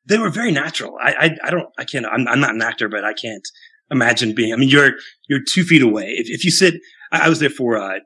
They 0.05 0.17
were 0.17 0.29
very 0.29 0.51
natural. 0.51 0.97
I 1.01 1.13
I, 1.13 1.47
I 1.47 1.51
don't 1.51 1.67
I 1.77 1.85
can't 1.85 2.05
I'm, 2.05 2.27
I'm 2.27 2.39
not 2.39 2.55
an 2.55 2.61
actor, 2.61 2.89
but 2.89 3.03
I 3.03 3.13
can't 3.13 3.47
imagine 3.91 4.33
being. 4.33 4.53
I 4.53 4.55
mean, 4.55 4.69
you're 4.69 4.93
you're 5.29 5.41
two 5.47 5.63
feet 5.63 5.81
away. 5.81 6.09
If 6.09 6.29
if 6.29 6.45
you 6.45 6.51
sit, 6.51 6.75
I, 7.11 7.25
I 7.25 7.29
was 7.29 7.39
there 7.39 7.49
for 7.49 7.77
uh, 7.77 7.99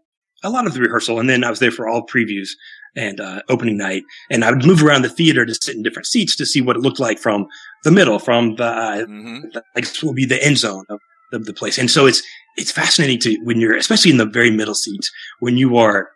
a 0.44 0.50
lot 0.50 0.68
of 0.68 0.74
the 0.74 0.82
rehearsal, 0.82 1.20
and 1.20 1.30
then 1.30 1.44
I 1.44 1.50
was 1.50 1.60
there 1.60 1.72
for 1.72 1.88
all 1.88 2.06
previews 2.06 2.50
and 2.96 3.20
uh, 3.20 3.42
opening 3.50 3.78
night. 3.78 4.04
And 4.30 4.44
I 4.44 4.52
would 4.52 4.66
move 4.66 4.84
around 4.84 5.02
the 5.02 5.10
theater 5.10 5.46
to 5.46 5.54
sit 5.54 5.76
in 5.76 5.84
different 5.84 6.08
seats 6.08 6.36
to 6.38 6.46
see 6.46 6.62
what 6.62 6.76
it 6.76 6.82
looked 6.82 7.00
like 7.00 7.20
from 7.20 7.48
the 7.84 7.92
middle, 7.92 8.20
from 8.20 8.56
the, 8.56 8.66
uh, 8.66 8.98
mm-hmm. 8.98 9.42
the 9.54 9.64
like 9.76 9.86
will 10.02 10.14
be 10.14 10.26
the 10.26 10.44
end 10.44 10.58
zone 10.58 10.86
of 10.90 11.00
the, 11.32 11.40
the, 11.40 11.54
place. 11.54 11.78
And 11.78 11.92
so 11.92 12.06
it's 12.06 12.24
it's 12.56 12.72
fascinating 12.72 13.20
to 13.20 13.38
when 13.44 13.60
you're, 13.60 13.76
especially 13.76 14.12
in 14.12 14.18
the 14.18 14.26
very 14.26 14.52
middle 14.52 14.76
seats, 14.76 15.12
when 15.40 15.58
you 15.58 15.78
are 15.78 16.12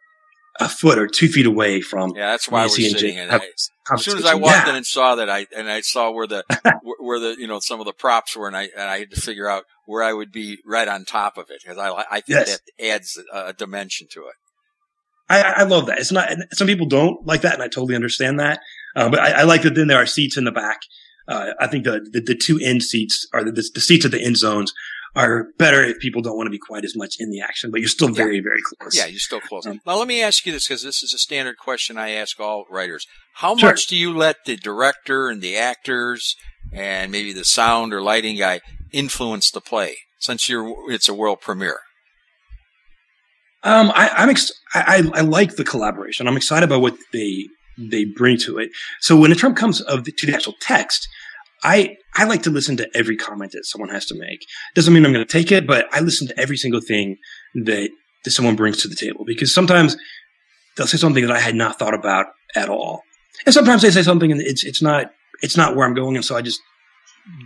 a 0.59 0.67
foot 0.67 0.99
or 0.99 1.07
two 1.07 1.27
feet 1.27 1.45
away 1.45 1.81
from. 1.81 2.13
Yeah, 2.15 2.31
that's 2.31 2.49
why 2.49 2.63
we're 2.63 2.69
sitting. 2.69 3.17
And 3.17 3.31
I, 3.31 3.39
as 3.91 4.03
soon 4.03 4.17
as 4.17 4.25
I 4.25 4.35
walked 4.35 4.65
yeah. 4.65 4.69
in 4.69 4.75
and 4.75 4.85
saw 4.85 5.15
that, 5.15 5.29
I 5.29 5.47
and 5.55 5.69
I 5.69 5.81
saw 5.81 6.11
where 6.11 6.27
the 6.27 6.43
where 6.99 7.19
the 7.19 7.35
you 7.39 7.47
know 7.47 7.59
some 7.59 7.79
of 7.79 7.85
the 7.85 7.93
props 7.93 8.35
were, 8.35 8.47
and 8.47 8.55
I 8.55 8.69
and 8.77 8.89
I 8.89 8.99
had 8.99 9.11
to 9.11 9.21
figure 9.21 9.47
out 9.47 9.63
where 9.85 10.03
I 10.03 10.13
would 10.13 10.31
be 10.31 10.59
right 10.65 10.87
on 10.87 11.05
top 11.05 11.37
of 11.37 11.49
it 11.49 11.61
because 11.63 11.77
I 11.77 11.89
I 12.11 12.21
think 12.21 12.39
yes. 12.39 12.59
that 12.59 12.85
adds 12.85 13.19
a, 13.33 13.53
dimension 13.53 14.07
to 14.11 14.21
it. 14.21 14.35
I, 15.31 15.41
I, 15.57 15.63
love 15.63 15.85
that. 15.85 15.99
It's 15.99 16.11
not 16.11 16.29
some 16.53 16.65
people 16.65 16.87
don't 16.87 17.25
like 17.25 17.41
that, 17.41 17.53
and 17.53 17.61
I 17.61 17.67
totally 17.67 17.95
understand 17.95 18.39
that. 18.39 18.61
Uh, 18.95 19.09
but 19.09 19.19
I, 19.19 19.41
I, 19.41 19.43
like 19.43 19.61
that. 19.61 19.75
Then 19.75 19.87
there 19.87 20.01
are 20.01 20.07
seats 20.07 20.37
in 20.37 20.43
the 20.43 20.51
back 20.51 20.79
Uh, 21.27 21.51
I 21.59 21.67
think 21.67 21.83
the, 21.83 21.99
the, 22.11 22.19
the 22.19 22.35
two 22.35 22.59
end 22.63 22.81
seats 22.81 23.27
are 23.31 23.43
the, 23.43 23.51
the 23.51 23.79
seats 23.79 24.05
at 24.05 24.11
the 24.11 24.21
end 24.21 24.37
zones 24.37 24.73
are 25.15 25.47
better 25.57 25.83
if 25.83 25.99
people 25.99 26.21
don't 26.21 26.37
want 26.37 26.47
to 26.47 26.51
be 26.51 26.59
quite 26.59 26.85
as 26.85 26.95
much 26.95 27.15
in 27.19 27.31
the 27.31 27.41
action, 27.41 27.71
but 27.71 27.79
you're 27.79 27.89
still 27.89 28.09
very, 28.09 28.37
yeah. 28.37 28.43
very 28.43 28.61
close. 28.61 28.95
Yeah, 28.95 29.05
you're 29.05 29.19
still 29.19 29.41
close. 29.41 29.65
Um, 29.65 29.81
now, 29.85 29.97
let 29.97 30.07
me 30.07 30.21
ask 30.21 30.45
you 30.45 30.51
this 30.51 30.67
because 30.67 30.83
this 30.83 31.01
is 31.01 31.13
a 31.13 31.17
standard 31.17 31.57
question 31.57 31.97
I 31.97 32.11
ask 32.11 32.39
all 32.39 32.65
writers. 32.69 33.07
How 33.35 33.55
sure. 33.55 33.69
much 33.69 33.87
do 33.87 33.95
you 33.95 34.15
let 34.15 34.45
the 34.45 34.55
director 34.55 35.29
and 35.29 35.41
the 35.41 35.57
actors 35.57 36.35
and 36.71 37.11
maybe 37.11 37.33
the 37.33 37.45
sound 37.45 37.93
or 37.93 38.01
lighting 38.01 38.37
guy 38.37 38.61
influence 38.91 39.51
the 39.51 39.61
play 39.61 39.97
since 40.19 40.47
you're 40.47 40.91
it's 40.91 41.09
a 41.09 41.13
world 41.13 41.41
premiere? 41.41 41.79
Um, 43.63 43.91
I, 43.93 44.23
am 44.23 44.29
ex- 44.29 44.53
I, 44.73 45.09
I 45.13 45.21
like 45.21 45.57
the 45.57 45.65
collaboration. 45.65 46.27
I'm 46.27 46.37
excited 46.37 46.69
about 46.69 46.81
what 46.81 46.95
they 47.11 47.47
they 47.77 48.05
bring 48.05 48.37
to 48.37 48.57
it. 48.57 48.71
So 48.99 49.17
when 49.17 49.29
the 49.29 49.35
term 49.35 49.55
comes 49.55 49.81
of 49.81 50.03
the, 50.03 50.11
to 50.11 50.27
the 50.27 50.33
actual 50.33 50.53
text, 50.61 51.07
I 51.63 51.97
I 52.15 52.25
like 52.25 52.43
to 52.43 52.49
listen 52.49 52.77
to 52.77 52.89
every 52.95 53.17
comment 53.17 53.51
that 53.53 53.65
someone 53.65 53.89
has 53.89 54.05
to 54.07 54.15
make. 54.15 54.45
Doesn't 54.75 54.93
mean 54.93 55.05
I'm 55.05 55.13
going 55.13 55.25
to 55.25 55.31
take 55.31 55.51
it, 55.51 55.67
but 55.67 55.87
I 55.91 55.99
listen 55.99 56.27
to 56.27 56.39
every 56.39 56.57
single 56.57 56.81
thing 56.81 57.17
that 57.55 57.89
that 58.25 58.31
someone 58.31 58.55
brings 58.55 58.81
to 58.81 58.87
the 58.87 58.95
table 58.95 59.23
because 59.25 59.53
sometimes 59.53 59.97
they'll 60.75 60.87
say 60.87 60.97
something 60.97 61.25
that 61.25 61.35
I 61.35 61.39
had 61.39 61.55
not 61.55 61.79
thought 61.79 61.93
about 61.93 62.27
at 62.55 62.69
all, 62.69 63.01
and 63.45 63.53
sometimes 63.53 63.81
they 63.81 63.91
say 63.91 64.03
something 64.03 64.31
and 64.31 64.41
it's 64.41 64.63
it's 64.63 64.81
not 64.81 65.11
it's 65.41 65.57
not 65.57 65.75
where 65.75 65.85
I'm 65.85 65.93
going, 65.93 66.15
and 66.15 66.25
so 66.25 66.35
I 66.35 66.41
just 66.41 66.61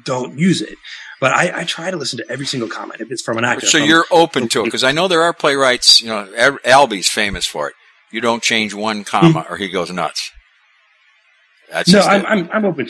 don't 0.06 0.38
use 0.38 0.62
it. 0.62 0.78
But 1.20 1.32
I, 1.32 1.62
I 1.62 1.64
try 1.64 1.90
to 1.90 1.96
listen 1.96 2.18
to 2.18 2.30
every 2.30 2.46
single 2.46 2.68
comment 2.68 3.00
if 3.00 3.10
it's 3.12 3.22
from 3.22 3.38
an 3.38 3.46
actor. 3.46 3.66
So 3.66 3.80
from, 3.80 3.88
you're 3.88 4.06
open 4.12 4.50
to 4.50 4.62
it 4.62 4.66
because 4.66 4.84
I 4.84 4.92
know 4.92 5.08
there 5.08 5.22
are 5.22 5.34
playwrights. 5.34 6.02
You 6.02 6.08
know, 6.10 6.58
Albee's 6.66 7.08
famous 7.08 7.46
for 7.46 7.70
it. 7.70 7.76
You 8.12 8.22
don't 8.22 8.44
change 8.44 8.74
one 8.74 9.04
comma 9.04 9.42
mm-hmm. 9.42 9.54
or 9.54 9.58
he 9.58 9.70
goes 9.70 9.90
nuts. 9.90 10.32
That's 11.72 11.92
no, 11.92 12.02
I'm, 12.02 12.26
I'm, 12.26 12.50
I'm 12.52 12.66
open. 12.66 12.88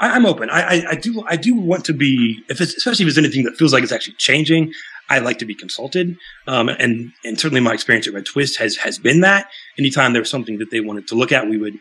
I, 0.00 0.16
am 0.16 0.26
open. 0.26 0.50
I, 0.50 0.60
I, 0.60 0.90
I, 0.90 0.94
do 0.94 1.22
I 1.26 1.36
do 1.36 1.54
want 1.54 1.84
to 1.86 1.92
be 1.92 2.42
if 2.48 2.60
it's 2.60 2.74
especially 2.74 3.04
if 3.04 3.10
it's 3.10 3.18
anything 3.18 3.44
that 3.44 3.56
feels 3.56 3.72
like 3.72 3.82
it's 3.82 3.92
actually 3.92 4.14
changing. 4.18 4.72
I 5.10 5.18
like 5.18 5.38
to 5.38 5.44
be 5.44 5.54
consulted, 5.54 6.16
um, 6.46 6.68
and 6.68 7.12
and 7.24 7.38
certainly 7.38 7.60
my 7.60 7.74
experience 7.74 8.08
at 8.08 8.14
Red 8.14 8.26
Twist 8.26 8.58
has 8.58 8.76
has 8.76 8.98
been 8.98 9.20
that. 9.20 9.48
Anytime 9.78 10.12
there 10.12 10.22
was 10.22 10.30
something 10.30 10.58
that 10.58 10.70
they 10.70 10.80
wanted 10.80 11.06
to 11.08 11.14
look 11.14 11.30
at, 11.30 11.48
we 11.48 11.58
would 11.58 11.74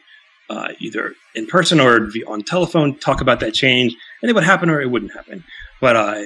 uh, 0.50 0.74
either 0.80 1.14
in 1.36 1.48
person 1.48 1.80
or 1.80 2.10
on 2.28 2.44
telephone 2.44 2.98
talk 3.00 3.22
about 3.22 3.40
that 3.40 3.54
change, 3.54 3.96
and 4.22 4.30
it 4.30 4.34
would 4.34 4.44
happen 4.44 4.70
or 4.70 4.82
it 4.82 4.88
wouldn't 4.88 5.14
happen. 5.14 5.44
But 5.80 5.96
uh, 5.96 6.24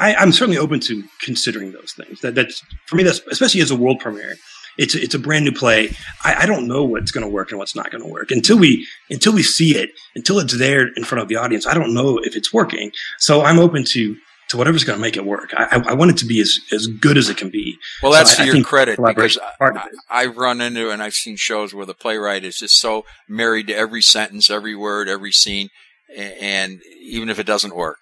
I, 0.00 0.14
I'm 0.16 0.32
certainly 0.32 0.58
open 0.58 0.80
to 0.80 1.04
considering 1.20 1.72
those 1.72 1.92
things. 1.92 2.20
That 2.20 2.34
that's 2.34 2.62
for 2.86 2.96
me. 2.96 3.04
That's 3.04 3.20
especially 3.30 3.60
as 3.60 3.70
a 3.70 3.76
world 3.76 4.00
premiere 4.00 4.36
it's 4.78 4.94
it's 4.94 5.14
a 5.14 5.18
brand 5.18 5.44
new 5.44 5.52
play. 5.52 5.94
I, 6.24 6.42
I 6.42 6.46
don't 6.46 6.66
know 6.66 6.84
what's 6.84 7.10
going 7.10 7.24
to 7.24 7.30
work 7.30 7.50
and 7.50 7.58
what's 7.58 7.76
not 7.76 7.90
going 7.90 8.02
to 8.02 8.10
work 8.10 8.30
until 8.30 8.58
we 8.58 8.86
until 9.10 9.32
we 9.32 9.42
see 9.42 9.76
it, 9.76 9.90
until 10.14 10.38
it's 10.38 10.56
there 10.56 10.88
in 10.96 11.04
front 11.04 11.22
of 11.22 11.28
the 11.28 11.36
audience. 11.36 11.66
I 11.66 11.74
don't 11.74 11.94
know 11.94 12.18
if 12.18 12.36
it's 12.36 12.52
working. 12.52 12.90
So 13.18 13.42
I'm 13.42 13.58
open 13.58 13.84
to 13.84 14.16
to 14.48 14.56
whatever's 14.56 14.84
going 14.84 14.98
to 14.98 15.00
make 15.00 15.16
it 15.16 15.24
work. 15.24 15.52
I, 15.56 15.82
I, 15.88 15.94
want 15.94 16.10
it 16.10 16.18
to 16.18 16.26
be 16.26 16.38
as, 16.38 16.58
as 16.70 16.86
good 16.86 17.16
as 17.16 17.30
it 17.30 17.38
can 17.38 17.48
be. 17.48 17.78
Well, 18.02 18.12
that's 18.12 18.36
so 18.36 18.44
to 18.44 18.50
I, 18.50 18.54
your 18.54 18.62
credit 18.62 19.00
because 19.02 19.38
I, 19.58 19.88
I've 20.10 20.36
run 20.36 20.60
into 20.60 20.90
and 20.90 21.02
I've 21.02 21.14
seen 21.14 21.36
shows 21.36 21.72
where 21.72 21.86
the 21.86 21.94
playwright 21.94 22.44
is 22.44 22.58
just 22.58 22.78
so 22.78 23.06
married 23.26 23.68
to 23.68 23.74
every 23.74 24.02
sentence, 24.02 24.50
every 24.50 24.76
word, 24.76 25.08
every 25.08 25.32
scene, 25.32 25.70
and 26.14 26.82
even 27.00 27.30
if 27.30 27.38
it 27.38 27.46
doesn't 27.46 27.74
work, 27.74 27.96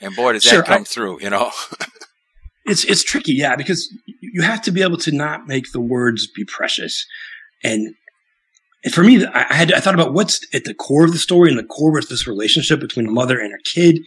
and 0.00 0.14
boy, 0.14 0.34
does 0.34 0.42
sure, 0.42 0.58
that 0.58 0.66
come 0.66 0.84
through, 0.84 1.20
you 1.22 1.30
know. 1.30 1.50
It's 2.66 2.84
it's 2.84 3.04
tricky, 3.04 3.34
yeah, 3.34 3.56
because 3.56 3.92
you 4.34 4.42
have 4.42 4.60
to 4.62 4.72
be 4.72 4.82
able 4.82 4.96
to 4.98 5.12
not 5.12 5.46
make 5.46 5.70
the 5.70 5.80
words 5.80 6.26
be 6.26 6.44
precious. 6.44 7.06
And, 7.62 7.94
and 8.84 8.92
for 8.92 9.04
me, 9.04 9.24
I 9.24 9.54
had 9.54 9.72
I 9.72 9.78
thought 9.78 9.94
about 9.94 10.12
what's 10.12 10.44
at 10.52 10.64
the 10.64 10.74
core 10.74 11.04
of 11.04 11.12
the 11.12 11.18
story, 11.18 11.50
and 11.50 11.58
the 11.58 11.62
core 11.76 11.92
was 11.92 12.08
this 12.08 12.26
relationship 12.26 12.80
between 12.80 13.06
a 13.06 13.12
mother 13.12 13.38
and 13.38 13.52
her 13.52 13.60
kid. 13.74 14.00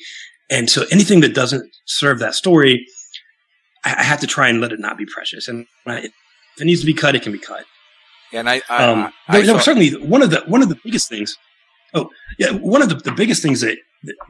And 0.50 0.70
so 0.70 0.84
anything 0.92 1.22
that 1.22 1.34
doesn't 1.34 1.64
serve 1.86 2.20
that 2.20 2.36
story, 2.36 2.86
I, 3.86 3.96
I 4.00 4.04
have 4.04 4.20
to 4.20 4.28
try 4.28 4.50
and 4.50 4.60
let 4.60 4.74
it 4.74 4.82
not 4.82 4.98
be 4.98 5.06
precious. 5.06 5.48
And 5.48 5.66
I, 5.86 6.00
if 6.00 6.12
it 6.62 6.66
needs 6.66 6.82
to 6.82 6.86
be 6.86 6.94
cut, 6.94 7.16
it 7.16 7.22
can 7.22 7.32
be 7.32 7.40
cut. 7.40 7.64
And 8.34 8.50
I, 8.50 8.62
I, 8.70 8.84
um, 8.84 9.14
I, 9.30 9.38
I 9.40 9.46
thought- 9.46 9.64
certainly 9.64 9.92
one 9.92 10.22
of 10.22 10.30
the 10.32 10.42
one 10.48 10.62
of 10.62 10.68
the 10.68 10.80
biggest 10.84 11.08
things. 11.08 11.38
Oh, 11.94 12.10
yeah, 12.38 12.52
one 12.52 12.82
of 12.82 12.90
the, 12.90 12.96
the 12.96 13.14
biggest 13.14 13.42
things 13.42 13.62
that 13.62 13.78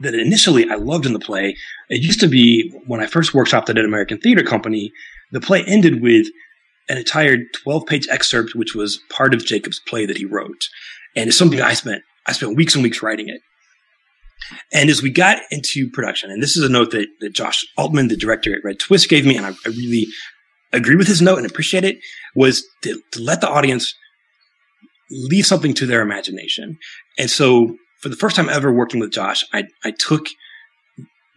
that 0.00 0.14
initially 0.14 0.70
I 0.70 0.76
loved 0.76 1.06
in 1.06 1.12
the 1.12 1.18
play. 1.18 1.56
It 1.88 2.02
used 2.02 2.20
to 2.20 2.28
be 2.28 2.70
when 2.86 3.00
I 3.00 3.06
first 3.06 3.32
workshopped 3.32 3.68
at 3.68 3.76
an 3.78 3.84
American 3.84 4.18
theater 4.18 4.44
company, 4.44 4.92
the 5.32 5.40
play 5.40 5.64
ended 5.66 6.02
with 6.02 6.26
an 6.88 6.98
entire 6.98 7.38
12 7.62 7.86
page 7.86 8.08
excerpt, 8.10 8.54
which 8.54 8.74
was 8.74 9.00
part 9.10 9.34
of 9.34 9.44
Jacob's 9.44 9.80
play 9.86 10.06
that 10.06 10.16
he 10.16 10.24
wrote. 10.24 10.68
And 11.14 11.28
it's 11.28 11.38
something 11.38 11.60
I 11.60 11.74
spent, 11.74 12.02
I 12.26 12.32
spent 12.32 12.56
weeks 12.56 12.74
and 12.74 12.82
weeks 12.82 13.02
writing 13.02 13.28
it. 13.28 13.40
And 14.72 14.88
as 14.88 15.02
we 15.02 15.10
got 15.10 15.38
into 15.50 15.90
production, 15.90 16.30
and 16.30 16.42
this 16.42 16.56
is 16.56 16.64
a 16.64 16.68
note 16.68 16.92
that, 16.92 17.08
that 17.20 17.34
Josh 17.34 17.66
Altman, 17.76 18.08
the 18.08 18.16
director 18.16 18.54
at 18.54 18.64
Red 18.64 18.78
Twist, 18.78 19.08
gave 19.08 19.26
me, 19.26 19.36
and 19.36 19.44
I, 19.44 19.50
I 19.50 19.68
really 19.68 20.06
agree 20.72 20.96
with 20.96 21.08
his 21.08 21.20
note 21.20 21.38
and 21.38 21.46
appreciate 21.46 21.84
it, 21.84 21.98
was 22.34 22.64
to, 22.82 23.00
to 23.12 23.20
let 23.20 23.40
the 23.40 23.48
audience 23.48 23.94
leave 25.10 25.46
something 25.46 25.74
to 25.74 25.86
their 25.86 26.02
imagination. 26.02 26.78
And 27.18 27.30
so 27.30 27.76
for 28.00 28.08
the 28.08 28.16
first 28.16 28.36
time 28.36 28.48
ever 28.48 28.72
working 28.72 29.00
with 29.00 29.10
Josh, 29.10 29.44
I, 29.52 29.64
I 29.84 29.90
took 29.90 30.26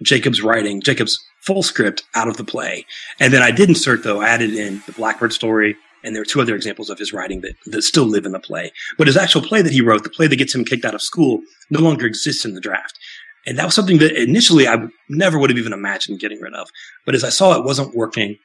Jacob's 0.04 0.42
writing, 0.42 0.82
Jacob's 0.82 1.20
full 1.42 1.64
script 1.64 2.04
out 2.16 2.28
of 2.28 2.38
the 2.38 2.44
play. 2.44 2.86
And 3.20 3.34
then 3.34 3.42
I 3.42 3.52
did 3.52 3.70
insert, 3.70 4.04
though, 4.04 4.22
I 4.22 4.30
added 4.30 4.54
in 4.54 4.82
the 4.86 4.94
Blackbird 4.94 5.34
story. 5.34 5.76
And 6.04 6.16
there 6.16 6.22
are 6.24 6.26
two 6.26 6.42
other 6.42 6.56
examples 6.56 6.90
of 6.90 6.98
his 6.98 7.14
writing 7.14 7.42
that, 7.42 7.54
that 7.68 7.84
still 7.84 8.06
live 8.06 8.26
in 8.26 8.32
the 8.32 8.40
play. 8.40 8.72
But 8.98 9.06
his 9.06 9.18
actual 9.18 9.44
play 9.44 9.62
that 9.62 9.72
he 9.72 9.82
wrote, 9.82 10.04
the 10.04 10.10
play 10.10 10.26
that 10.26 10.36
gets 10.36 10.56
him 10.56 10.66
kicked 10.66 10.84
out 10.84 10.96
of 10.96 11.02
school, 11.02 11.42
no 11.70 11.80
longer 11.80 12.08
exists 12.08 12.44
in 12.44 12.56
the 12.56 12.62
draft. 12.62 12.98
And 13.46 13.58
that 13.58 13.66
was 13.66 13.76
something 13.76 14.00
that 14.00 14.20
initially 14.20 14.68
I 14.68 14.88
never 15.10 15.38
would 15.38 15.52
have 15.52 15.60
even 15.60 15.74
imagined 15.74 16.20
getting 16.20 16.42
rid 16.42 16.54
of. 16.54 16.70
But 17.06 17.14
as 17.16 17.24
I 17.24 17.30
saw 17.30 17.56
it 17.56 17.66
wasn't 17.66 17.96
working, 17.96 18.38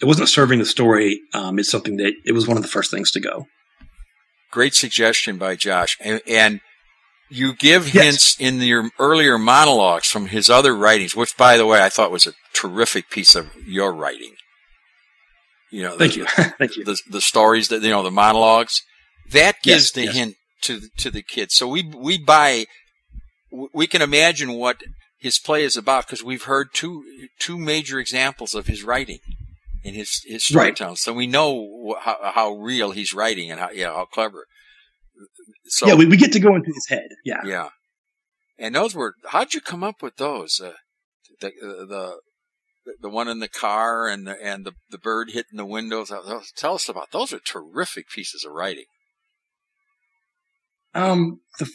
it 0.00 0.06
wasn't 0.06 0.28
serving 0.28 0.58
the 0.58 0.64
story, 0.66 1.20
um, 1.34 1.58
it's 1.58 1.70
something 1.70 1.96
that 1.98 2.14
it 2.24 2.32
was 2.32 2.46
one 2.46 2.56
of 2.56 2.62
the 2.62 2.68
first 2.68 2.90
things 2.90 3.10
to 3.12 3.20
go. 3.20 3.46
Great 4.50 4.74
suggestion 4.74 5.36
by 5.36 5.56
Josh. 5.56 5.96
And, 6.00 6.20
and 6.26 6.60
you 7.30 7.54
give 7.54 7.94
yes. 7.94 8.04
hints 8.04 8.40
in 8.40 8.60
your 8.60 8.90
earlier 8.98 9.38
monologues 9.38 10.08
from 10.08 10.26
his 10.26 10.50
other 10.50 10.74
writings, 10.74 11.14
which, 11.14 11.36
by 11.36 11.56
the 11.56 11.66
way, 11.66 11.82
I 11.82 11.88
thought 11.88 12.10
was 12.10 12.26
a 12.26 12.34
terrific 12.52 13.08
piece 13.08 13.34
of 13.34 13.54
your 13.66 13.92
writing. 13.92 14.34
You 15.70 15.84
know, 15.84 15.96
thank 15.96 16.14
the, 16.14 16.18
you, 16.18 16.26
thank 16.58 16.76
you. 16.76 16.84
The, 16.84 16.98
the 17.08 17.20
stories 17.20 17.68
that 17.68 17.82
you 17.82 17.90
know, 17.90 18.02
the 18.02 18.10
monologues 18.10 18.82
that 19.30 19.62
gives 19.62 19.84
yes, 19.84 19.92
the 19.92 20.04
yes. 20.04 20.14
hint 20.14 20.34
to 20.62 20.80
to 20.98 21.10
the 21.10 21.22
kids. 21.22 21.54
So 21.54 21.68
we 21.68 21.82
we 21.82 22.18
buy, 22.18 22.66
we 23.72 23.86
can 23.86 24.02
imagine 24.02 24.54
what 24.54 24.78
his 25.18 25.38
play 25.38 25.64
is 25.64 25.76
about 25.76 26.06
because 26.06 26.24
we've 26.24 26.44
heard 26.44 26.68
two 26.74 27.04
two 27.38 27.58
major 27.58 27.98
examples 27.98 28.54
of 28.54 28.66
his 28.66 28.82
writing 28.82 29.18
in 29.84 29.94
his 29.94 30.22
his 30.26 30.44
storytelling. 30.44 30.92
Right. 30.92 30.98
So 30.98 31.12
we 31.12 31.26
know 31.26 31.96
how, 32.00 32.16
how 32.34 32.52
real 32.54 32.90
he's 32.90 33.14
writing 33.14 33.50
and 33.50 33.60
how 33.60 33.70
yeah 33.70 33.94
how 33.94 34.06
clever. 34.06 34.46
So 35.70 35.86
yeah, 35.86 35.94
we, 35.94 36.04
we 36.06 36.16
get 36.16 36.32
to 36.32 36.40
go 36.40 36.56
into 36.56 36.72
his 36.72 36.88
head. 36.88 37.08
Yeah, 37.24 37.42
yeah. 37.44 37.68
And 38.58 38.74
those 38.74 38.94
were 38.94 39.14
how'd 39.28 39.54
you 39.54 39.60
come 39.60 39.84
up 39.84 40.02
with 40.02 40.16
those? 40.16 40.60
Uh, 40.60 40.72
the, 41.40 41.52
the 41.60 42.16
the 43.00 43.08
one 43.08 43.28
in 43.28 43.38
the 43.38 43.48
car 43.48 44.08
and 44.08 44.26
the 44.26 44.36
and 44.44 44.66
the 44.66 44.72
the 44.90 44.98
bird 44.98 45.30
hitting 45.30 45.56
the 45.56 45.64
windows. 45.64 46.12
Tell 46.56 46.74
us 46.74 46.88
about 46.88 47.12
those. 47.12 47.32
Are 47.32 47.38
terrific 47.38 48.10
pieces 48.10 48.44
of 48.44 48.52
writing. 48.52 48.86
Um, 50.92 51.40
the 51.60 51.70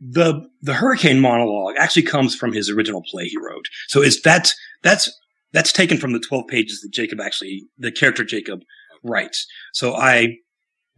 the 0.00 0.48
the 0.60 0.74
hurricane 0.74 1.20
monologue 1.20 1.76
actually 1.78 2.02
comes 2.02 2.34
from 2.34 2.52
his 2.52 2.68
original 2.68 3.04
play 3.08 3.28
he 3.28 3.38
wrote. 3.38 3.66
So 3.86 4.02
it's 4.02 4.20
that's 4.20 4.56
that's 4.82 5.08
that's 5.52 5.72
taken 5.72 5.98
from 5.98 6.12
the 6.12 6.20
twelve 6.20 6.48
pages 6.48 6.80
that 6.80 6.92
Jacob 6.92 7.20
actually 7.20 7.68
the 7.78 7.92
character 7.92 8.24
Jacob 8.24 8.62
writes. 9.04 9.46
So 9.72 9.94
I 9.94 10.38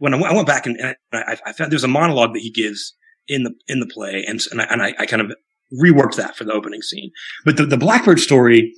when 0.01 0.15
I 0.15 0.33
went 0.33 0.47
back 0.47 0.65
and, 0.65 0.75
and 0.77 0.95
I, 1.13 1.37
I, 1.45 1.53
found 1.53 1.71
there's 1.71 1.83
a 1.83 1.87
monologue 1.87 2.33
that 2.33 2.39
he 2.39 2.49
gives 2.49 2.95
in 3.27 3.43
the 3.43 3.53
in 3.67 3.79
the 3.79 3.85
play, 3.85 4.25
and 4.27 4.41
and 4.49 4.59
I, 4.59 4.63
and 4.71 4.81
I, 4.81 4.95
I 4.97 5.05
kind 5.05 5.21
of 5.21 5.31
reworked 5.79 6.15
that 6.15 6.35
for 6.35 6.43
the 6.43 6.53
opening 6.53 6.81
scene. 6.81 7.11
But 7.45 7.57
the, 7.57 7.67
the 7.67 7.77
Blackbird 7.77 8.19
story 8.19 8.73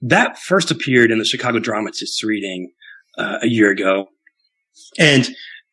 that 0.00 0.38
first 0.38 0.70
appeared 0.70 1.10
in 1.10 1.18
the 1.18 1.26
Chicago 1.26 1.58
Dramatists 1.58 2.24
reading 2.24 2.72
uh, 3.18 3.40
a 3.42 3.48
year 3.48 3.70
ago, 3.70 4.06
and 4.98 5.28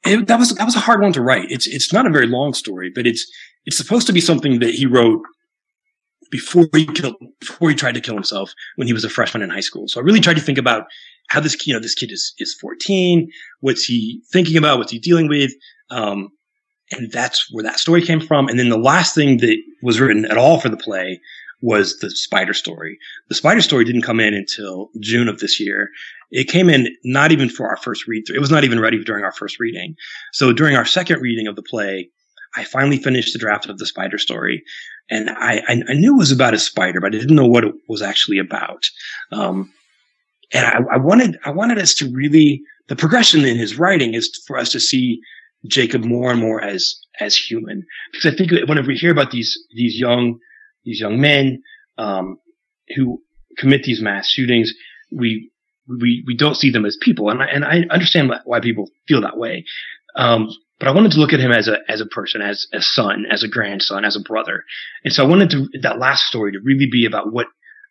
it, 0.06 0.28
that 0.28 0.38
was 0.38 0.54
that 0.56 0.66
was 0.66 0.76
a 0.76 0.82
hard 0.82 1.02
one 1.02 1.14
to 1.14 1.22
write. 1.22 1.50
It's 1.50 1.66
it's 1.66 1.94
not 1.94 2.06
a 2.06 2.10
very 2.12 2.28
long 2.28 2.54
story, 2.54 2.92
but 2.94 3.08
it's 3.08 3.26
it's 3.66 3.78
supposed 3.78 4.06
to 4.08 4.14
be 4.14 4.20
something 4.20 4.60
that 4.60 4.76
he 4.76 4.86
wrote 4.86 5.22
before 6.30 6.68
he 6.76 6.86
killed 6.86 7.16
before 7.40 7.70
he 7.70 7.76
tried 7.76 7.94
to 7.94 8.02
kill 8.02 8.16
himself 8.16 8.54
when 8.76 8.86
he 8.86 8.94
was 8.94 9.06
a 9.06 9.10
freshman 9.10 9.44
in 9.44 9.50
high 9.50 9.62
school. 9.62 9.88
So 9.88 10.02
I 10.02 10.04
really 10.04 10.20
tried 10.20 10.36
to 10.36 10.42
think 10.42 10.58
about 10.58 10.88
how 11.30 11.40
this 11.40 11.66
you 11.66 11.74
know 11.74 11.80
this 11.80 11.96
kid 11.96 12.12
is 12.12 12.34
is 12.40 12.54
14 12.60 13.30
what's 13.62 13.86
he 13.86 14.22
thinking 14.32 14.58
about 14.58 14.78
what's 14.78 14.92
he 14.92 15.00
dealing 15.00 15.28
with 15.28 15.52
um, 15.92 16.30
and 16.92 17.12
that's 17.12 17.48
where 17.52 17.64
that 17.64 17.80
story 17.80 18.02
came 18.02 18.20
from. 18.20 18.48
And 18.48 18.58
then 18.58 18.70
the 18.70 18.78
last 18.78 19.14
thing 19.14 19.38
that 19.38 19.58
was 19.84 20.00
written 20.00 20.26
at 20.26 20.38
all 20.38 20.60
for 20.60 20.70
the 20.70 20.78
play 20.78 21.22
was 21.62 22.00
the 22.00 22.10
spider 22.10 22.54
story. 22.54 22.98
The 23.28 23.36
spider 23.36 23.62
story 23.62 23.84
didn't 23.84 24.04
come 24.04 24.20
in 24.20 24.34
until 24.34 24.90
june 25.00 25.28
of 25.28 25.40
this 25.40 25.60
year. 25.60 25.90
It 26.32 26.46
came 26.46 26.70
in 26.70 26.88
not 27.04 27.32
even 27.32 27.50
for 27.50 27.68
our 27.68 27.78
first 27.78 28.08
read 28.08 28.24
through. 28.26 28.38
It 28.38 28.42
was 28.42 28.52
not 28.52 28.64
even 28.64 28.80
ready 28.80 29.04
during 29.04 29.24
our 29.24 29.32
first 29.32 29.60
reading. 29.60 29.96
So 30.32 30.54
during 30.54 30.76
our 30.76 30.86
second 30.86 31.22
reading 31.22 31.48
of 31.48 31.56
the 31.56 31.64
play 31.64 32.10
i 32.56 32.64
finally 32.64 32.98
finished 32.98 33.32
the 33.32 33.38
draft 33.38 33.70
of 33.70 33.78
the 33.78 33.86
spider 33.86 34.18
story. 34.18 34.64
And 35.12 35.30
I, 35.30 35.62
I 35.68 35.94
knew 35.94 36.16
it 36.16 36.18
was 36.20 36.32
about 36.32 36.56
a 36.56 36.60
spider, 36.60 37.00
but 37.00 37.14
I 37.14 37.20
didn't 37.20 37.36
know 37.36 37.46
what 37.46 37.64
it 37.64 37.76
was 37.88 38.02
actually 38.02 38.40
about. 38.40 38.90
Um, 39.32 39.72
and 40.54 40.66
I, 40.66 40.96
I 40.96 40.98
wanted 40.98 41.38
I 41.46 41.52
wanted 41.52 41.78
us 41.78 41.94
to 41.96 42.10
really 42.12 42.62
the 42.88 42.96
progression 42.96 43.46
in 43.46 43.58
his 43.58 43.78
writing 43.78 44.14
is 44.14 44.44
for 44.48 44.58
us 44.58 44.72
to 44.72 44.80
see 44.80 45.22
Jacob 45.68 46.04
more 46.04 46.32
and 46.32 46.40
more 46.40 46.62
as 46.62 46.96
as 47.20 47.36
human. 47.36 47.86
Because 48.12 48.34
I 48.34 48.36
think 48.36 48.52
whenever 48.52 48.88
we 48.88 48.96
hear 48.96 49.12
about 49.12 49.32
these 49.32 49.58
these 49.76 50.00
young 50.00 50.40
these 50.86 51.00
young 51.00 51.20
men 51.20 51.62
um, 51.98 52.40
who 52.96 53.22
commit 53.58 53.84
these 53.84 54.02
mass 54.02 54.28
shootings, 54.30 54.74
we 55.12 55.52
we 55.88 56.24
we 56.26 56.36
don't 56.36 56.56
see 56.56 56.70
them 56.70 56.86
as 56.86 56.98
people, 57.02 57.30
and 57.30 57.42
I, 57.42 57.46
and 57.46 57.66
I 57.66 57.84
understand 57.90 58.32
why 58.46 58.60
people 58.60 58.90
feel 59.08 59.22
that 59.22 59.38
way. 59.38 59.66
Um, 60.16 60.50
but 60.80 60.88
I 60.88 60.92
wanted 60.92 61.12
to 61.12 61.20
look 61.20 61.34
at 61.34 61.40
him 61.40 61.52
as 61.52 61.68
a 61.68 61.80
as 61.90 62.02
a 62.02 62.06
person, 62.06 62.42
as 62.42 62.68
a 62.74 62.82
son, 62.82 63.26
as 63.30 63.44
a 63.44 63.48
grandson, 63.48 64.06
as 64.06 64.16
a 64.16 64.22
brother, 64.22 64.64
and 65.04 65.14
so 65.14 65.24
I 65.24 65.28
wanted 65.28 65.50
to 65.52 65.68
that 65.82 66.00
last 66.00 66.26
story 66.26 66.52
to 66.54 66.60
really 66.60 66.88
be 66.90 67.06
about 67.06 67.34
what 67.34 67.48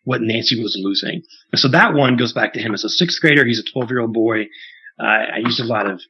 what 0.08 0.22
Nancy 0.22 0.58
was 0.62 0.74
losing. 0.82 1.22
And 1.52 1.60
so 1.60 1.68
that 1.68 1.92
one 1.92 2.16
goes 2.16 2.32
back 2.32 2.54
to 2.54 2.60
him 2.60 2.72
as 2.72 2.82
a 2.82 2.88
sixth 2.88 3.20
grader. 3.20 3.44
He's 3.44 3.60
a 3.60 3.72
12 3.72 3.90
year 3.90 4.00
old 4.00 4.14
boy. 4.14 4.44
Uh, 4.98 5.04
I 5.34 5.38
used 5.44 5.60
a 5.60 5.64
lot 5.64 5.86
of 5.86 6.00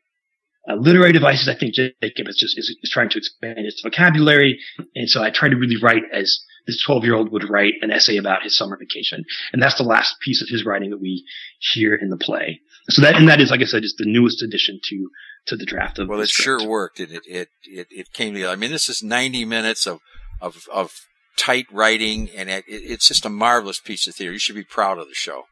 uh, 0.71 0.77
literary 0.77 1.11
devices. 1.11 1.49
I 1.49 1.57
think 1.59 1.75
Jacob 1.75 2.29
is 2.29 2.37
just 2.37 2.57
is, 2.57 2.77
is, 2.81 2.91
trying 2.91 3.09
to 3.09 3.19
expand 3.19 3.59
his 3.59 3.81
vocabulary, 3.83 4.61
and 4.95 5.11
so 5.11 5.21
I 5.21 5.31
tried 5.31 5.49
to 5.49 5.57
really 5.57 5.83
write 5.83 6.05
as 6.13 6.45
this 6.69 6.81
12 6.87 7.05
year 7.05 7.17
old 7.17 7.33
would 7.33 7.51
write 7.51 7.75
an 7.81 7.91
essay 7.91 8.19
about 8.19 8.45
his 8.45 8.57
summer 8.57 8.79
vacation, 8.79 9.25
and 9.53 9.61
that's 9.61 9.79
the 9.79 9.83
last 9.83 10.21
piece 10.21 10.43
of 10.43 10.49
his 10.49 10.65
writing 10.65 10.91
that 10.91 11.01
we 11.01 11.25
hear 11.59 11.97
in 11.97 12.09
the 12.09 12.17
play. 12.17 12.61
So 12.91 13.03
that 13.03 13.17
and 13.17 13.29
that 13.29 13.41
is, 13.41 13.51
like 13.51 13.63
I 13.63 13.65
said, 13.65 13.83
is 13.83 13.97
the 13.99 14.07
newest 14.07 14.43
addition 14.43 14.79
to 14.91 15.11
to 15.47 15.57
the 15.57 15.67
draft 15.67 15.99
of. 15.99 16.09
Well, 16.09 16.21
it 16.21 16.29
sure 16.29 16.65
worked. 16.65 17.01
It, 17.01 17.11
it 17.27 17.49
it 17.65 17.89
it 17.91 18.13
came 18.13 18.35
together. 18.35 18.53
I 18.53 18.57
mean, 18.57 18.71
this 18.71 18.89
is 18.89 19.03
90 19.03 19.45
minutes 19.45 19.89
of 19.89 19.99
of 20.41 20.69
of 20.73 21.08
tight 21.39 21.67
writing, 21.73 22.29
and 22.37 22.51
it, 22.51 22.65
it's 22.67 23.09
just 23.09 23.25
a 23.25 23.31
marvelous 23.31 23.81
piece 23.81 24.07
of 24.07 24.15
theater. 24.15 24.33
You 24.33 24.39
should 24.39 24.57
be 24.57 24.65
proud 24.65 24.99
of 24.99 25.09
the 25.09 25.15
show. 25.15 25.45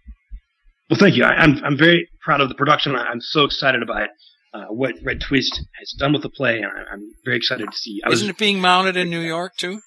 Well, 0.90 0.98
thank 0.98 1.16
you. 1.16 1.24
I, 1.24 1.42
am 1.42 1.56
I'm, 1.56 1.64
I'm 1.64 1.78
very 1.78 2.08
proud 2.22 2.40
of 2.40 2.48
the 2.48 2.54
production. 2.54 2.94
I'm 2.94 3.20
so 3.20 3.44
excited 3.44 3.82
about 3.82 4.08
uh, 4.52 4.66
what 4.66 4.94
Red 5.02 5.20
Twist 5.20 5.60
has 5.78 5.94
done 5.98 6.12
with 6.12 6.22
the 6.22 6.28
play, 6.28 6.58
and 6.58 6.66
I, 6.66 6.92
am 6.92 7.12
very 7.24 7.36
excited 7.36 7.70
to 7.70 7.76
see. 7.76 8.00
I 8.04 8.10
Isn't 8.10 8.30
it 8.30 8.38
being 8.38 8.60
mounted 8.60 8.96
in 8.96 9.10
New 9.10 9.20
York 9.20 9.56
too? 9.56 9.80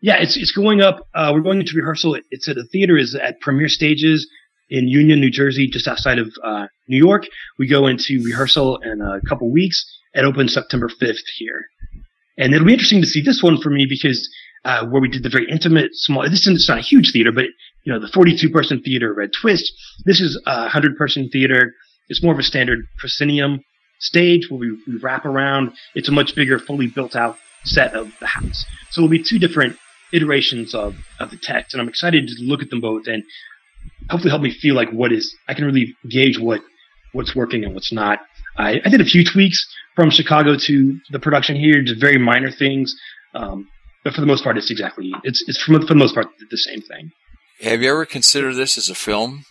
Yeah, 0.00 0.16
it's 0.20 0.36
it's 0.36 0.52
going 0.52 0.80
up. 0.80 1.06
Uh, 1.14 1.32
we're 1.34 1.40
going 1.40 1.60
into 1.60 1.76
rehearsal. 1.76 2.16
It's 2.30 2.48
at 2.48 2.56
the 2.56 2.64
theater 2.64 2.96
is 2.96 3.14
at 3.14 3.40
Premiere 3.40 3.68
Stages 3.68 4.28
in 4.70 4.86
Union, 4.86 5.20
New 5.20 5.30
Jersey, 5.30 5.68
just 5.68 5.88
outside 5.88 6.18
of 6.18 6.32
uh, 6.44 6.66
New 6.88 6.98
York. 6.98 7.26
We 7.58 7.66
go 7.66 7.86
into 7.86 8.22
rehearsal 8.24 8.78
in 8.78 9.00
a 9.00 9.20
couple 9.28 9.50
weeks. 9.50 9.84
It 10.14 10.24
opens 10.24 10.54
September 10.54 10.88
5th 10.88 11.26
here, 11.36 11.64
and 12.36 12.54
it'll 12.54 12.66
be 12.66 12.72
interesting 12.72 13.00
to 13.00 13.06
see 13.06 13.22
this 13.22 13.42
one 13.42 13.60
for 13.60 13.70
me 13.70 13.86
because 13.88 14.28
uh, 14.64 14.86
where 14.86 15.00
we 15.00 15.08
did 15.08 15.22
the 15.22 15.28
very 15.28 15.50
intimate, 15.50 15.90
small. 15.94 16.28
This 16.28 16.46
is 16.46 16.68
not 16.68 16.78
a 16.78 16.82
huge 16.82 17.12
theater, 17.12 17.32
but 17.32 17.46
you 17.84 17.92
know 17.92 17.98
the 17.98 18.08
42 18.08 18.50
person 18.50 18.82
theater, 18.82 19.12
Red 19.12 19.30
Twist. 19.40 19.72
This 20.04 20.20
is 20.20 20.40
a 20.46 20.62
100 20.62 20.96
person 20.96 21.28
theater. 21.30 21.74
It's 22.08 22.22
more 22.22 22.32
of 22.32 22.38
a 22.38 22.42
standard 22.42 22.86
proscenium 22.98 23.60
stage 24.00 24.50
where 24.50 24.58
we, 24.58 24.70
we 24.86 24.96
wrap 24.98 25.24
around. 25.24 25.72
It's 25.94 26.08
a 26.08 26.12
much 26.12 26.34
bigger, 26.34 26.58
fully 26.58 26.86
built 26.86 27.16
out 27.16 27.36
set 27.64 27.94
of 27.94 28.12
the 28.20 28.26
house. 28.26 28.64
So 28.90 29.00
it'll 29.00 29.10
be 29.10 29.22
two 29.22 29.38
different 29.38 29.76
iterations 30.12 30.74
of, 30.74 30.96
of 31.20 31.30
the 31.30 31.36
text, 31.36 31.74
and 31.74 31.80
I'm 31.80 31.88
excited 31.88 32.28
to 32.28 32.34
look 32.42 32.62
at 32.62 32.70
them 32.70 32.80
both 32.80 33.06
and 33.06 33.22
hopefully 34.10 34.30
help 34.30 34.42
me 34.42 34.50
feel 34.50 34.74
like 34.74 34.90
what 34.90 35.12
is 35.12 35.34
I 35.48 35.54
can 35.54 35.64
really 35.64 35.94
gauge 36.08 36.38
what 36.38 36.60
what's 37.12 37.34
working 37.34 37.64
and 37.64 37.74
what's 37.74 37.92
not. 37.92 38.20
I, 38.56 38.80
I 38.84 38.88
did 38.88 39.00
a 39.00 39.04
few 39.04 39.24
tweaks 39.24 39.66
from 39.94 40.10
Chicago 40.10 40.56
to 40.56 40.98
the 41.10 41.18
production 41.18 41.56
here, 41.56 41.82
just 41.82 42.00
very 42.00 42.18
minor 42.18 42.50
things. 42.50 42.94
Um, 43.34 43.68
but 44.04 44.14
for 44.14 44.20
the 44.20 44.26
most 44.26 44.44
part, 44.44 44.56
it's 44.56 44.70
exactly 44.70 45.12
it's 45.24 45.44
it's 45.48 45.62
for, 45.62 45.80
for 45.80 45.86
the 45.86 45.94
most 45.94 46.14
part 46.14 46.26
the 46.50 46.56
same 46.56 46.80
thing. 46.82 47.10
Have 47.60 47.82
you 47.82 47.90
ever 47.90 48.06
considered 48.06 48.54
this 48.54 48.78
as 48.78 48.88
a 48.88 48.94
film? 48.94 49.44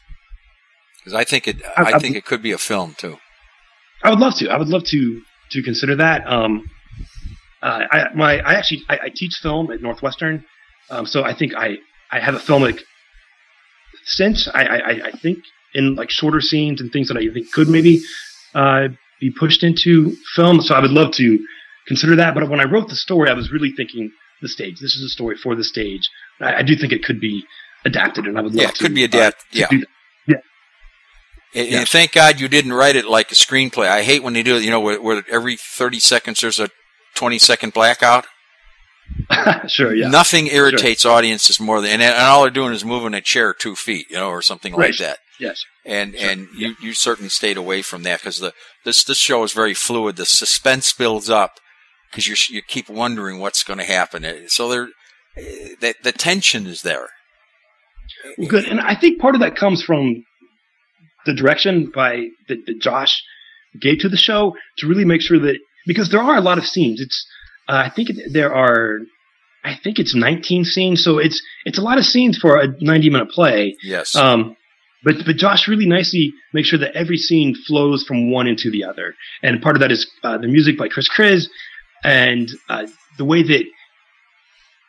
Because 1.00 1.14
I 1.14 1.24
think 1.24 1.48
it 1.48 1.62
I, 1.76 1.94
I 1.94 2.00
think 2.00 2.16
it 2.16 2.26
could 2.26 2.42
be 2.42 2.52
a 2.52 2.58
film 2.58 2.96
too. 2.98 3.18
I 4.04 4.10
would 4.10 4.20
love 4.20 4.36
to. 4.36 4.50
I 4.50 4.58
would 4.58 4.70
love 4.70 4.84
to 4.86 5.22
to 5.52 5.64
consider 5.64 5.96
that. 5.96 6.26
Um, 6.28 6.64
uh, 7.62 7.84
I 7.92 8.14
my 8.16 8.40
I 8.40 8.54
actually 8.54 8.84
I, 8.90 9.00
I 9.04 9.10
teach 9.14 9.36
film 9.42 9.72
at 9.72 9.82
Northwestern, 9.82 10.46
um, 10.90 11.06
so 11.06 11.24
I 11.24 11.34
think 11.34 11.56
I 11.56 11.78
I 12.12 12.20
have 12.20 12.36
a 12.36 12.40
filmic 12.40 12.80
sense. 14.06 14.48
I, 14.54 14.64
I 14.64 15.08
I 15.08 15.12
think 15.12 15.40
in 15.74 15.96
like 15.96 16.10
shorter 16.10 16.42
scenes 16.42 16.82
and 16.82 16.92
things 16.92 17.08
that 17.10 17.18
I 17.18 17.34
think 17.34 17.52
could 17.52 17.68
maybe 17.68 18.02
uh, 18.56 18.88
be 19.20 19.32
pushed 19.32 19.64
into 19.64 20.16
film. 20.36 20.62
So 20.62 20.76
I 20.76 20.80
would 20.80 20.92
love 20.92 21.12
to 21.14 21.40
consider 21.88 22.16
that. 22.18 22.34
But 22.34 22.50
when 22.50 22.60
I 22.60 22.66
wrote 22.66 22.90
the 22.90 22.96
story, 22.96 23.30
I 23.30 23.34
was 23.34 23.52
really 23.52 23.72
thinking 23.72 24.12
the 24.41 24.50
stage. 24.50 24.80
This 24.80 24.95
is 24.95 25.04
a 25.04 25.10
story 25.10 25.38
for 25.38 25.56
the 25.56 25.63
stage. 25.63 26.10
I, 26.39 26.56
I 26.56 26.62
do 26.63 26.76
think 26.76 26.93
it 26.93 27.04
could 27.04 27.19
be 27.19 27.43
adapted, 27.86 28.26
and 28.26 28.38
I 28.38 28.41
would 28.41 28.54
love 28.54 28.62
yeah, 28.62 28.69
it 28.69 28.76
to, 28.76 28.84
could 28.84 28.95
be 28.95 29.04
adapted. 29.04 29.63
Uh, 29.63 29.67
yeah. 29.71 29.80
Yeah. 30.28 30.36
And, 31.56 31.71
yeah. 31.71 31.80
and, 31.80 31.89
thank 31.89 32.12
God 32.12 32.39
you 32.39 32.47
didn't 32.47 32.73
write 32.73 32.95
it 32.95 33.06
like 33.06 33.32
a 33.32 33.36
screenplay. 33.36 33.88
I 33.88 34.04
hate 34.04 34.21
when 34.21 34.34
they 34.34 34.43
do 34.43 34.58
it, 34.58 34.63
you 34.63 34.69
know, 34.69 34.82
where, 34.82 35.02
where 35.02 35.23
every 35.32 35.56
30 35.56 36.00
seconds 36.00 36.41
there's 36.41 36.60
a 36.60 36.69
20 37.15 37.39
second 37.39 37.73
blackout. 37.73 38.26
sure, 39.67 39.95
yeah. 39.95 40.10
Nothing 40.10 40.47
irritates 40.47 41.04
sure. 41.04 41.13
audiences 41.13 41.60
more 41.60 41.82
than, 41.82 41.91
and, 41.91 42.02
and, 42.02 42.13
all 42.13 42.41
they're 42.41 42.52
doing 42.52 42.73
is 42.73 42.84
moving 42.84 43.13
a 43.13 43.21
chair 43.21 43.54
two 43.54 43.76
feet, 43.76 44.08
you 44.10 44.17
know, 44.17 44.30
or 44.30 44.41
something 44.41 44.76
right. 44.76 44.91
like 44.91 45.00
that. 45.00 45.19
Yes. 45.39 45.63
And 45.86 46.13
sure. 46.15 46.30
and 46.30 46.47
you, 46.56 46.76
you 46.82 46.93
certainly 46.93 47.30
stayed 47.30 47.58
away 47.58 47.82
from 47.82 48.04
that 48.04 48.19
because 48.19 48.39
the 48.39 48.54
this 48.84 49.04
this 49.04 49.17
show 49.17 49.43
is 49.43 49.54
very 49.54 49.73
fluid. 49.73 50.17
The 50.17 50.26
suspense 50.26 50.91
builds 50.91 51.30
up 51.30 51.60
because 52.12 52.28
you 52.28 52.36
you 52.56 52.62
keep 52.62 52.89
wondering 52.89 53.39
what's 53.39 53.63
going 53.63 53.80
to 53.80 53.86
happen. 53.86 54.26
So 54.48 54.70
there, 54.70 54.89
the 55.36 55.96
the 56.04 56.12
tension 56.12 56.65
is 56.65 56.82
there. 56.82 57.10
Well, 58.38 58.48
good, 58.48 58.65
and 58.65 58.80
I 58.80 58.96
think 58.96 59.20
part 59.20 59.36
of 59.36 59.41
that 59.41 59.56
comes 59.56 59.84
from 59.84 60.24
the 61.26 61.34
direction 61.34 61.91
by 61.93 62.28
that, 62.48 62.65
that 62.65 62.82
Josh 62.82 63.22
gave 63.80 64.00
to 64.00 64.10
the 64.10 64.17
show 64.17 64.56
to 64.78 64.88
really 64.88 65.06
make 65.06 65.22
sure 65.22 65.39
that 65.39 65.60
because 65.86 66.10
there 66.10 66.22
are 66.22 66.38
a 66.38 66.41
lot 66.41 66.58
of 66.58 66.65
scenes. 66.65 67.02
It's 67.02 67.28
uh, 67.67 67.84
I 67.86 67.89
think 67.89 68.10
there 68.32 68.54
are 68.54 69.00
I 69.63 69.76
think 69.84 70.00
it's 70.00 70.15
19 70.15 70.65
scenes, 70.65 71.04
so 71.04 71.17
it's 71.17 71.41
it's 71.65 71.78
a 71.78 71.82
lot 71.82 71.98
of 71.98 72.06
scenes 72.06 72.38
for 72.38 72.58
a 72.58 72.67
90 72.80 73.10
minute 73.10 73.30
play. 73.30 73.76
Yes. 73.84 74.15
Um, 74.15 74.56
but 75.04 75.15
but 75.26 75.36
Josh 75.36 75.67
really 75.67 75.86
nicely 75.86 76.34
makes 76.54 76.70
sure 76.70 76.80
that 76.80 76.96
every 76.96 77.17
scene 77.17 77.56
flows 77.56 78.04
from 78.04 78.32
one 78.32 78.48
into 78.48 78.72
the 78.72 78.84
other, 78.84 79.13
and 79.43 79.62
part 79.62 79.76
of 79.76 79.82
that 79.82 79.91
is 79.91 80.10
uh, 80.24 80.38
the 80.38 80.48
music 80.48 80.78
by 80.78 80.88
Chris 80.88 81.08
Kriz, 81.10 81.48
and 82.04 82.50
uh, 82.70 82.88
the 83.18 83.26
way 83.26 83.44
that 83.44 83.64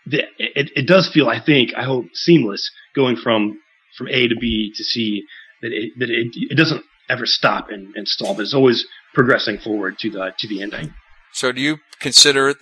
the, 0.07 0.25
it, 0.39 0.71
it 0.75 0.87
does 0.87 1.09
feel, 1.09 1.29
I 1.29 1.41
think, 1.41 1.75
I 1.77 1.85
hope, 1.85 2.07
seamless 2.15 2.71
going 2.95 3.17
from 3.17 3.59
from 3.97 4.09
A 4.09 4.29
to 4.29 4.37
B 4.37 4.73
to 4.75 4.85
C. 4.85 5.25
That 5.63 5.73
it 5.73 5.93
that 5.99 6.11
it, 6.11 6.29
it 6.51 6.55
doesn't 6.55 6.85
ever 7.09 7.27
stop 7.27 7.71
and, 7.71 7.95
and 7.97 8.07
stall, 8.07 8.35
but 8.35 8.43
it's 8.43 8.55
always 8.55 8.87
progressing 9.15 9.59
forward 9.59 9.99
to 9.99 10.11
the 10.11 10.33
to 10.39 10.49
the 10.49 10.63
ending. 10.63 10.95
So, 11.33 11.53
do 11.53 11.61
you 11.61 11.79
consider 12.01 12.49
it 12.49 12.59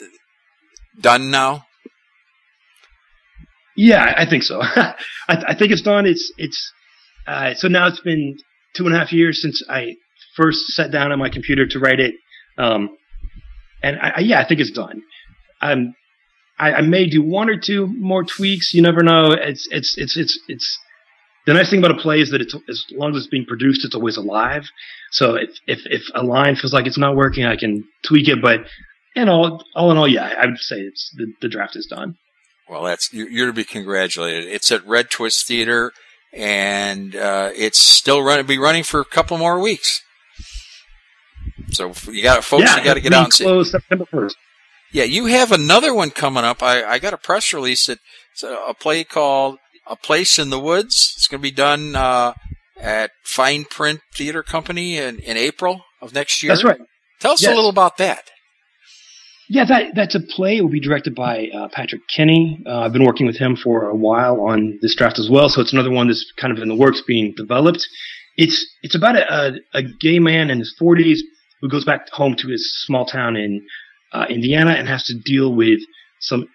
done 1.01 1.31
now? 1.31 1.67
Yeah, 3.77 4.15
I 4.17 4.27
think 4.29 4.43
so. 4.43 4.61
I, 4.63 4.95
I, 5.29 5.55
think 5.55 5.71
it's 5.71 5.83
done. 5.83 6.07
It's 6.07 6.33
it's 6.39 6.73
uh, 7.27 7.55
so 7.55 7.69
now 7.69 7.87
it's 7.89 8.01
been 8.01 8.39
two 8.75 8.87
and 8.87 8.95
a 8.95 8.99
half 8.99 9.13
years 9.13 9.43
since 9.43 9.63
I 9.69 9.97
first 10.35 10.69
sat 10.69 10.91
down 10.91 11.13
on 11.13 11.19
my 11.19 11.29
computer 11.29 11.67
to 11.67 11.79
write 11.79 12.01
it. 12.01 12.15
Um, 12.59 12.97
and 13.83 13.99
I, 14.01 14.13
I, 14.17 14.21
yeah, 14.21 14.41
I 14.41 14.45
think 14.47 14.61
it's 14.61 14.71
done. 14.71 15.03
Um, 15.61 15.95
I, 16.59 16.75
I 16.75 16.81
may 16.81 17.07
do 17.07 17.23
one 17.23 17.51
or 17.51 17.59
two 17.59 17.87
more 17.87 18.25
tweaks. 18.25 18.73
You 18.75 18.83
never 18.83 19.03
know. 19.03 19.33
It's 19.33 19.69
it's 19.71 19.97
it's 19.99 20.17
it's 20.17 20.39
it's 20.49 20.79
the 21.47 21.55
nice 21.55 21.71
thing 21.71 21.79
about 21.79 21.99
a 21.99 22.01
play 22.01 22.21
is 22.21 22.31
that 22.31 22.41
it's 22.41 22.55
as 22.69 22.85
long 22.93 23.13
as 23.13 23.19
it's 23.19 23.27
being 23.27 23.47
produced, 23.47 23.85
it's 23.85 23.95
always 23.95 24.17
alive. 24.17 24.65
So 25.13 25.35
if 25.35 25.51
if, 25.67 25.81
if 25.85 26.03
a 26.15 26.23
line 26.23 26.57
feels 26.57 26.73
like 26.73 26.87
it's 26.87 26.99
not 26.99 27.15
working, 27.15 27.45
I 27.45 27.57
can 27.57 27.85
tweak 28.05 28.29
it. 28.29 28.43
But 28.43 28.61
in 29.15 29.29
all 29.29 29.65
all 29.75 29.91
in 29.91 29.97
all, 29.97 30.09
yeah, 30.09 30.35
I 30.39 30.47
would 30.47 30.59
say 30.59 30.77
it's 30.81 31.15
the, 31.17 31.33
the 31.41 31.49
draft 31.49 31.77
is 31.77 31.87
done. 31.87 32.17
Well, 32.69 32.83
that's 32.83 33.13
you're 33.13 33.47
to 33.47 33.53
be 33.53 33.65
congratulated. 33.65 34.47
It's 34.47 34.73
at 34.73 34.85
Red 34.87 35.09
Twist 35.09 35.47
Theater, 35.47 35.93
and 36.33 37.15
uh, 37.15 37.51
it's 37.55 37.79
still 37.79 38.23
running. 38.23 38.47
Be 38.47 38.59
running 38.59 38.83
for 38.83 39.01
a 39.01 39.05
couple 39.05 39.39
more 39.39 39.61
weeks. 39.61 40.03
So 41.71 41.93
you 42.11 42.23
got 42.23 42.45
folks, 42.45 42.65
yeah, 42.65 42.79
you 42.79 42.85
got 42.85 42.95
to 42.95 43.01
get 43.01 43.13
out 43.13 43.25
and 43.25 43.33
see. 43.33 43.65
September 43.65 44.07
first. 44.07 44.37
Yeah, 44.93 45.05
you 45.05 45.27
have 45.27 45.53
another 45.53 45.93
one 45.93 46.11
coming 46.11 46.45
up. 46.45 46.63
I, 46.63 46.85
I 46.85 46.99
got 46.99 47.13
a 47.13 47.19
press 47.19 47.53
release 47.53 47.87
that 47.87 47.99
it's 48.33 48.43
a, 48.43 48.55
a 48.69 48.75
play 48.75 49.05
called 49.05 49.59
"A 49.87 49.97
Place 49.97 50.39
in 50.39 50.51
the 50.51 50.61
Woods." 50.61 51.15
It's 51.17 51.27
going 51.27 51.41
to 51.41 51.43
be 51.43 51.51
done 51.51 51.97
uh, 51.97 52.35
at 52.81 53.11
Fine 53.25 53.65
Print 53.65 54.01
Theater 54.15 54.43
Company 54.43 54.97
in, 54.97 55.19
in 55.19 55.37
April 55.37 55.83
of 56.01 56.15
next 56.15 56.43
year. 56.43 56.53
That's 56.53 56.65
right. 56.65 56.81
Tell 57.21 57.33
us 57.33 57.43
yes. 57.43 57.53
a 57.53 57.55
little 57.55 57.71
about 57.71 57.97
that. 57.99 58.31
Yeah, 59.49 59.65
that 59.67 59.95
that's 59.95 60.15
a 60.15 60.21
play. 60.21 60.57
It 60.57 60.63
will 60.63 60.71
be 60.71 60.81
directed 60.81 61.15
by 61.15 61.49
uh, 61.55 61.69
Patrick 61.73 62.03
Kenny. 62.15 62.63
Uh, 62.67 62.81
I've 62.81 62.93
been 62.93 63.05
working 63.05 63.27
with 63.27 63.37
him 63.37 63.57
for 63.57 63.89
a 63.89 63.95
while 63.95 64.41
on 64.41 64.79
this 64.83 64.95
draft 64.95 65.19
as 65.19 65.31
well, 65.31 65.49
so 65.49 65.61
it's 65.61 65.73
another 65.73 65.91
one 65.91 66.09
that's 66.09 66.33
kind 66.37 66.57
of 66.57 66.63
in 66.63 66.69
the 66.69 66.75
works 66.75 67.03
being 67.07 67.33
developed. 67.37 67.87
It's 68.37 68.67
it's 68.83 68.95
about 68.95 69.17
a, 69.17 69.33
a, 69.33 69.79
a 69.79 69.83
gay 70.01 70.19
man 70.19 70.51
in 70.51 70.59
his 70.59 70.75
40s 70.81 71.19
who 71.61 71.69
goes 71.69 71.85
back 71.85 72.09
home 72.11 72.35
to 72.37 72.49
his 72.49 72.85
small 72.85 73.07
town 73.07 73.37
in 73.37 73.65
uh, 74.13 74.27
Indiana 74.29 74.73
and 74.73 74.89
has 74.89 75.05
to 75.05 75.15
deal 75.25 75.55
with 75.55 75.81
some 76.21 76.49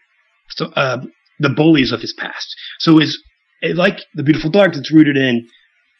so, 0.50 0.66
uh, 0.76 1.02
the 1.40 1.50
bullies 1.50 1.92
of 1.92 2.02
his 2.02 2.14
past. 2.14 2.56
So 2.80 3.00
is 3.00 3.22
like 3.74 4.00
the 4.16 4.24
Beautiful 4.24 4.50
Dark, 4.50 4.76
it's 4.76 4.92
rooted 4.92 5.18
in 5.18 5.48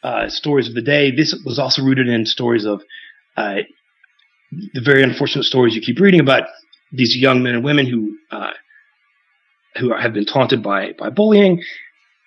uh, 0.02 0.28
stories 0.28 0.68
of 0.68 0.74
the 0.74 0.82
day. 0.82 1.10
This 1.10 1.34
was 1.44 1.58
also 1.58 1.82
rooted 1.82 2.08
in 2.08 2.26
stories 2.26 2.64
of 2.64 2.82
uh, 3.36 3.60
the 4.74 4.80
very 4.80 5.02
unfortunate 5.02 5.44
stories 5.44 5.74
you 5.74 5.80
keep 5.80 6.00
reading 6.00 6.20
about 6.20 6.44
these 6.92 7.16
young 7.16 7.42
men 7.42 7.54
and 7.54 7.64
women 7.64 7.86
who 7.86 8.16
uh, 8.30 8.52
who 9.76 9.92
are, 9.92 10.00
have 10.00 10.12
been 10.12 10.26
taunted 10.26 10.62
by 10.62 10.92
by 10.98 11.08
bullying. 11.10 11.62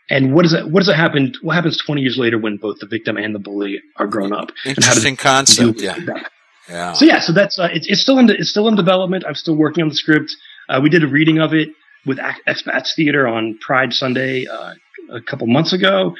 And 0.09 0.33
what 0.33 0.43
does 0.43 0.53
it 0.53 0.69
what 0.69 0.79
does 0.79 0.89
it 0.89 0.95
happen? 0.95 1.33
What 1.41 1.55
happens 1.55 1.77
twenty 1.83 2.01
years 2.01 2.17
later 2.17 2.37
when 2.37 2.57
both 2.57 2.79
the 2.79 2.87
victim 2.87 3.17
and 3.17 3.33
the 3.33 3.39
bully 3.39 3.79
are 3.97 4.07
grown 4.07 4.33
up? 4.33 4.51
Interesting 4.65 5.17
concept. 5.17 5.81
Yeah. 5.81 5.95
Yeah. 6.69 6.93
So 6.93 7.05
yeah, 7.05 7.19
so 7.19 7.31
that's 7.31 7.59
uh, 7.59 7.69
it's, 7.71 7.87
it's 7.87 8.01
still 8.01 8.17
in 8.19 8.29
it's 8.29 8.49
still 8.49 8.67
in 8.67 8.75
development. 8.75 9.23
I'm 9.27 9.35
still 9.35 9.55
working 9.55 9.83
on 9.83 9.89
the 9.89 9.95
script. 9.95 10.35
Uh, 10.67 10.79
we 10.81 10.89
did 10.89 11.03
a 11.03 11.07
reading 11.07 11.39
of 11.39 11.53
it 11.53 11.69
with 12.05 12.17
Expats 12.17 12.95
Theater 12.95 13.27
on 13.27 13.57
Pride 13.59 13.93
Sunday 13.93 14.45
uh, 14.47 14.73
a 15.11 15.21
couple 15.21 15.47
months 15.47 15.73
ago, 15.73 16.15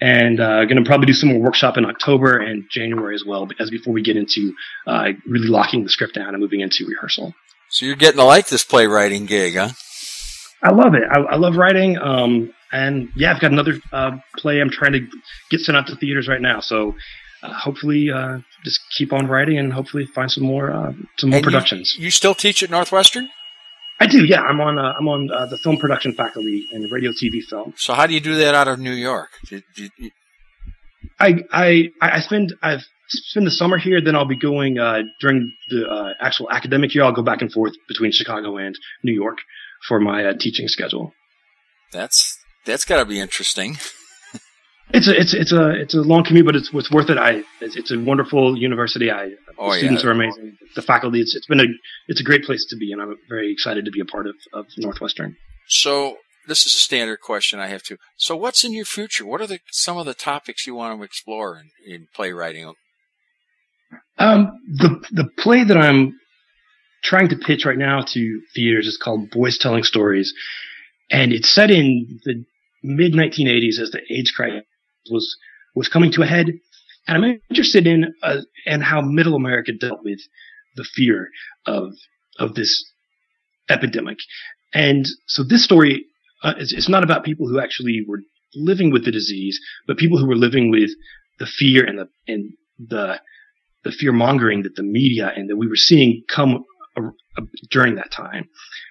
and 0.00 0.40
uh, 0.40 0.64
going 0.64 0.82
to 0.82 0.84
probably 0.84 1.06
do 1.06 1.12
some 1.12 1.30
more 1.30 1.40
workshop 1.40 1.76
in 1.76 1.84
October 1.84 2.38
and 2.38 2.64
January 2.70 3.14
as 3.14 3.24
well, 3.26 3.48
as 3.58 3.70
before 3.70 3.92
we 3.92 4.02
get 4.02 4.16
into 4.16 4.54
uh, 4.86 5.08
really 5.26 5.48
locking 5.48 5.82
the 5.82 5.90
script 5.90 6.14
down 6.14 6.28
and 6.28 6.40
moving 6.40 6.60
into 6.60 6.86
rehearsal. 6.86 7.34
So 7.68 7.86
you're 7.86 7.96
getting 7.96 8.18
to 8.18 8.24
like 8.24 8.48
this 8.48 8.64
playwriting 8.64 9.26
gig, 9.26 9.56
huh? 9.56 9.70
I 10.62 10.72
love 10.72 10.94
it. 10.94 11.02
I, 11.10 11.20
I 11.20 11.36
love 11.36 11.56
writing. 11.56 11.98
Um, 11.98 12.52
and 12.70 13.10
yeah, 13.16 13.32
I've 13.32 13.40
got 13.40 13.52
another 13.52 13.80
uh, 13.92 14.12
play 14.38 14.60
I'm 14.60 14.70
trying 14.70 14.92
to 14.92 15.06
get 15.50 15.60
sent 15.60 15.76
out 15.76 15.86
to 15.88 15.96
theaters 15.96 16.28
right 16.28 16.40
now. 16.40 16.60
So 16.60 16.94
uh, 17.42 17.52
hopefully, 17.52 18.10
uh, 18.10 18.38
just 18.64 18.80
keep 18.96 19.12
on 19.12 19.26
writing 19.26 19.58
and 19.58 19.72
hopefully 19.72 20.06
find 20.06 20.30
some 20.30 20.44
more 20.44 20.70
uh, 20.70 20.92
some 21.18 21.30
more 21.30 21.38
and 21.38 21.44
productions. 21.44 21.94
You, 21.98 22.04
you, 22.04 22.10
still 22.10 22.34
teach 22.34 22.62
at 22.62 22.70
Northwestern? 22.70 23.30
I 23.98 24.06
do. 24.06 24.24
Yeah, 24.24 24.42
I'm 24.42 24.60
on 24.60 24.78
uh, 24.78 24.94
I'm 24.98 25.08
on 25.08 25.30
uh, 25.30 25.46
the 25.46 25.58
film 25.58 25.76
production 25.76 26.12
faculty 26.12 26.64
in 26.72 26.82
radio, 26.84 27.10
TV, 27.10 27.42
film. 27.42 27.74
So 27.76 27.94
how 27.94 28.06
do 28.06 28.14
you 28.14 28.20
do 28.20 28.36
that 28.36 28.54
out 28.54 28.68
of 28.68 28.78
New 28.78 28.92
York? 28.92 29.30
Did, 29.46 29.64
did 29.74 29.90
you... 29.98 30.10
I 31.18 31.38
I 31.52 31.88
I 32.00 32.20
spend 32.20 32.54
I've 32.62 32.84
spend 33.08 33.46
the 33.46 33.50
summer 33.50 33.76
here. 33.76 34.00
Then 34.00 34.14
I'll 34.14 34.24
be 34.24 34.38
going 34.38 34.74
during 35.20 35.52
the 35.70 36.14
actual 36.20 36.50
academic 36.50 36.94
year. 36.94 37.04
I'll 37.04 37.12
go 37.12 37.22
back 37.22 37.42
and 37.42 37.52
forth 37.52 37.72
between 37.88 38.12
Chicago 38.12 38.56
and 38.56 38.76
New 39.02 39.12
York 39.12 39.38
for 39.88 39.98
my 39.98 40.32
teaching 40.38 40.68
schedule. 40.68 41.12
That's 41.90 42.38
that's 42.64 42.84
got 42.84 42.98
to 42.98 43.04
be 43.04 43.18
interesting. 43.18 43.78
It's 44.92 45.08
a 45.08 45.18
it's 45.18 45.32
it's 45.32 45.52
a 45.52 45.70
it's 45.70 45.94
a 45.94 46.02
long 46.02 46.22
commute, 46.22 46.44
but 46.44 46.54
it's 46.54 46.70
it's 46.72 46.90
worth 46.90 47.08
it. 47.08 47.16
I 47.16 47.42
it's, 47.60 47.76
it's 47.76 47.90
a 47.90 47.98
wonderful 47.98 48.58
university. 48.58 49.10
I 49.10 49.30
oh, 49.58 49.70
the 49.70 49.78
students 49.78 50.02
yeah. 50.02 50.10
are 50.10 50.12
amazing. 50.12 50.58
The 50.74 50.82
faculty, 50.82 51.20
it's 51.20 51.34
it's 51.34 51.46
been 51.46 51.60
a 51.60 51.66
it's 52.08 52.20
a 52.20 52.24
great 52.24 52.44
place 52.44 52.66
to 52.66 52.76
be, 52.76 52.92
and 52.92 53.00
I'm 53.00 53.16
very 53.28 53.50
excited 53.50 53.86
to 53.86 53.90
be 53.90 54.00
a 54.00 54.04
part 54.04 54.26
of 54.26 54.34
of 54.52 54.66
Northwestern. 54.76 55.36
So 55.66 56.18
this 56.46 56.66
is 56.66 56.74
a 56.74 56.78
standard 56.78 57.20
question 57.20 57.58
I 57.58 57.68
have 57.68 57.82
to. 57.84 57.96
So 58.16 58.36
what's 58.36 58.64
in 58.64 58.72
your 58.72 58.84
future? 58.84 59.24
What 59.24 59.40
are 59.40 59.46
the 59.46 59.60
some 59.70 59.96
of 59.96 60.04
the 60.04 60.14
topics 60.14 60.66
you 60.66 60.74
want 60.74 60.98
to 60.98 61.04
explore 61.04 61.58
in, 61.58 61.70
in 61.94 62.08
playwriting? 62.14 62.74
Um, 64.18 64.52
the 64.68 65.02
the 65.10 65.28
play 65.38 65.64
that 65.64 65.76
I'm 65.76 66.18
trying 67.02 67.30
to 67.30 67.36
pitch 67.36 67.64
right 67.64 67.78
now 67.78 68.02
to 68.02 68.40
theaters 68.54 68.86
is 68.86 68.98
called 68.98 69.30
Boys 69.30 69.56
Telling 69.56 69.84
Stories, 69.84 70.34
and 71.10 71.32
it's 71.32 71.48
set 71.48 71.70
in 71.70 72.20
the 72.24 72.44
mid 72.82 73.14
1980s 73.14 73.80
as 73.80 73.90
the 73.90 74.00
AIDS 74.10 74.30
crisis 74.30 74.64
was 75.10 75.36
was 75.74 75.88
coming 75.88 76.12
to 76.12 76.22
a 76.22 76.26
head, 76.26 76.48
and 77.06 77.24
I'm 77.24 77.40
interested 77.50 77.86
in 77.86 78.14
uh, 78.22 78.42
and 78.66 78.82
how 78.82 79.00
Middle 79.00 79.34
America 79.34 79.72
dealt 79.72 80.04
with 80.04 80.20
the 80.76 80.84
fear 80.84 81.28
of 81.66 81.92
of 82.38 82.54
this 82.54 82.84
epidemic. 83.68 84.18
And 84.74 85.06
so 85.26 85.42
this 85.42 85.64
story 85.64 86.06
uh, 86.42 86.54
is, 86.58 86.72
it's 86.72 86.88
not 86.88 87.04
about 87.04 87.24
people 87.24 87.46
who 87.46 87.60
actually 87.60 88.04
were 88.06 88.20
living 88.54 88.90
with 88.90 89.04
the 89.04 89.12
disease, 89.12 89.60
but 89.86 89.96
people 89.96 90.18
who 90.18 90.26
were 90.26 90.36
living 90.36 90.70
with 90.70 90.90
the 91.38 91.46
fear 91.46 91.84
and 91.84 91.98
the 91.98 92.08
and 92.26 92.52
the 92.78 93.20
the 93.84 93.92
fear 93.92 94.12
mongering 94.12 94.62
that 94.62 94.76
the 94.76 94.82
media 94.82 95.32
and 95.34 95.50
that 95.50 95.56
we 95.56 95.66
were 95.66 95.76
seeing 95.76 96.22
come 96.28 96.64
a, 96.96 97.02
a, 97.02 97.42
during 97.70 97.96
that 97.96 98.10
time. 98.12 98.48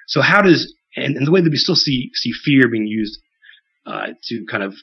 So 0.08 0.21
how 0.21 0.41
does 0.41 0.74
and, 0.95 1.15
and, 1.15 1.26
the 1.26 1.32
way 1.32 1.41
that 1.41 1.50
we 1.50 1.58
still 1.58 1.76
see 1.76 2.12
see 2.13 2.32
fear 2.32 2.67
being 2.67 2.88
used 2.88 3.19
uh, 3.86 4.08
to 4.24 4.45
kind 4.50 4.63
of 4.63 4.76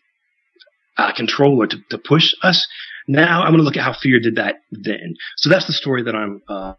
uh, 0.99 1.13
control 1.15 1.63
or 1.63 1.67
to, 1.67 1.79
to 1.91 1.99
push 1.99 2.35
us. 2.43 2.67
Now 3.07 3.43
I'm 3.43 3.53
going 3.53 3.59
to 3.59 3.65
look 3.65 3.77
at 3.77 3.85
how 3.85 3.95
fear 3.95 4.21
did 4.21 4.37
that 4.37 4.57
then. 4.71 5.15
So 5.37 5.49
that's 5.49 5.67
the 5.67 5.73
story 5.73 6.03
that 6.03 6.15
I'm 6.15 6.43
uh, 6.49 6.75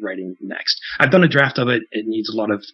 writing 0.00 0.36
next. 0.40 0.80
I've 0.98 1.10
done 1.10 1.22
a 1.22 1.28
draft 1.28 1.58
of 1.58 1.68
it. 1.68 1.82
It 1.92 2.06
needs 2.06 2.28
a 2.28 2.36
lot 2.36 2.50
of 2.50 2.64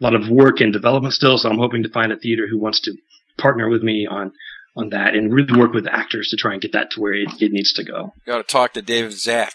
a 0.00 0.04
lot 0.04 0.14
of 0.14 0.28
work 0.28 0.60
and 0.60 0.72
development 0.72 1.14
still. 1.14 1.38
So 1.38 1.48
I'm 1.48 1.58
hoping 1.58 1.82
to 1.82 1.88
find 1.88 2.12
a 2.12 2.16
theater 2.16 2.46
who 2.48 2.58
wants 2.58 2.80
to 2.82 2.94
partner 3.36 3.68
with 3.68 3.82
me 3.82 4.06
on 4.10 4.32
on 4.76 4.90
that 4.90 5.14
and 5.14 5.32
really 5.32 5.58
work 5.58 5.72
with 5.72 5.86
actors 5.86 6.28
to 6.28 6.36
try 6.36 6.52
and 6.52 6.62
get 6.62 6.72
that 6.72 6.90
to 6.92 7.00
where 7.00 7.12
it, 7.12 7.28
it 7.40 7.52
needs 7.52 7.72
to 7.74 7.84
go. 7.84 8.12
You 8.26 8.32
got 8.32 8.38
to 8.38 8.44
talk 8.44 8.72
to 8.74 8.82
David 8.82 9.12
Zak. 9.12 9.54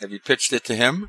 Have 0.00 0.12
you 0.12 0.20
pitched 0.20 0.52
it 0.52 0.64
to 0.64 0.76
him? 0.76 1.08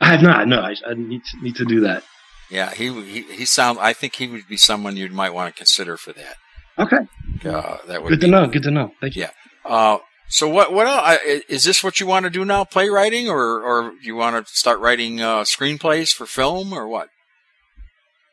I 0.00 0.12
have 0.12 0.22
not. 0.22 0.46
No, 0.48 0.60
I, 0.60 0.74
I 0.86 0.94
need 0.94 1.22
to, 1.24 1.42
need 1.42 1.56
to 1.56 1.64
do 1.64 1.80
that. 1.80 2.04
Yeah, 2.50 2.72
he 2.72 2.88
he 3.02 3.22
he 3.22 3.44
sound. 3.44 3.78
I 3.78 3.92
think 3.92 4.16
he 4.16 4.26
would 4.26 4.48
be 4.48 4.56
someone 4.56 4.96
you 4.96 5.08
might 5.10 5.34
want 5.34 5.54
to 5.54 5.58
consider 5.58 5.96
for 5.96 6.12
that. 6.14 6.36
Okay. 6.78 6.96
Uh, 7.44 7.78
that 7.86 8.02
would 8.02 8.10
good 8.10 8.20
be, 8.20 8.26
to 8.26 8.30
know. 8.30 8.46
Good 8.46 8.62
to 8.64 8.70
know. 8.70 8.92
Thank 9.00 9.16
you. 9.16 9.22
Yeah. 9.22 9.30
Uh, 9.64 9.98
so 10.28 10.48
what? 10.48 10.72
What 10.72 10.86
else? 10.86 11.18
Is 11.48 11.64
this 11.64 11.82
what 11.82 12.00
you 12.00 12.06
want 12.06 12.24
to 12.24 12.30
do 12.30 12.44
now? 12.44 12.64
Playwriting, 12.64 13.28
or 13.28 13.62
or 13.62 13.92
you 14.02 14.16
want 14.16 14.46
to 14.46 14.52
start 14.52 14.78
writing 14.80 15.20
uh, 15.20 15.40
screenplays 15.40 16.12
for 16.12 16.26
film, 16.26 16.72
or 16.72 16.86
what? 16.86 17.08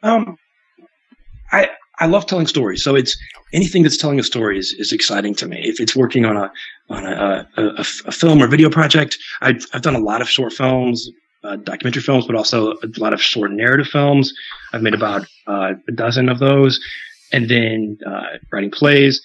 Um, 0.03 0.37
I 1.51 1.69
I 1.99 2.07
love 2.07 2.25
telling 2.25 2.47
stories. 2.47 2.83
So 2.83 2.95
it's 2.95 3.17
anything 3.53 3.83
that's 3.83 3.97
telling 3.97 4.19
a 4.19 4.23
story 4.23 4.59
is, 4.59 4.75
is 4.77 4.91
exciting 4.91 5.33
to 5.35 5.47
me. 5.47 5.61
If 5.63 5.79
it's 5.79 5.95
working 5.95 6.25
on 6.25 6.35
a 6.37 6.51
on 6.89 7.05
a, 7.05 7.47
a, 7.57 7.61
a, 7.63 7.85
a 8.05 8.11
film 8.11 8.41
or 8.41 8.47
video 8.47 8.69
project, 8.69 9.17
I've 9.41 9.65
I've 9.73 9.81
done 9.81 9.95
a 9.95 9.99
lot 9.99 10.21
of 10.21 10.29
short 10.29 10.53
films, 10.53 11.09
uh, 11.43 11.55
documentary 11.57 12.01
films, 12.01 12.25
but 12.27 12.35
also 12.35 12.73
a 12.73 12.87
lot 12.97 13.13
of 13.13 13.21
short 13.21 13.51
narrative 13.51 13.87
films. 13.87 14.33
I've 14.73 14.81
made 14.81 14.93
about 14.93 15.25
uh, 15.47 15.73
a 15.87 15.91
dozen 15.91 16.27
of 16.29 16.39
those, 16.39 16.79
and 17.35 17.49
then 17.49 17.97
uh, 18.05 18.37
writing 18.51 18.71
plays. 18.71 19.21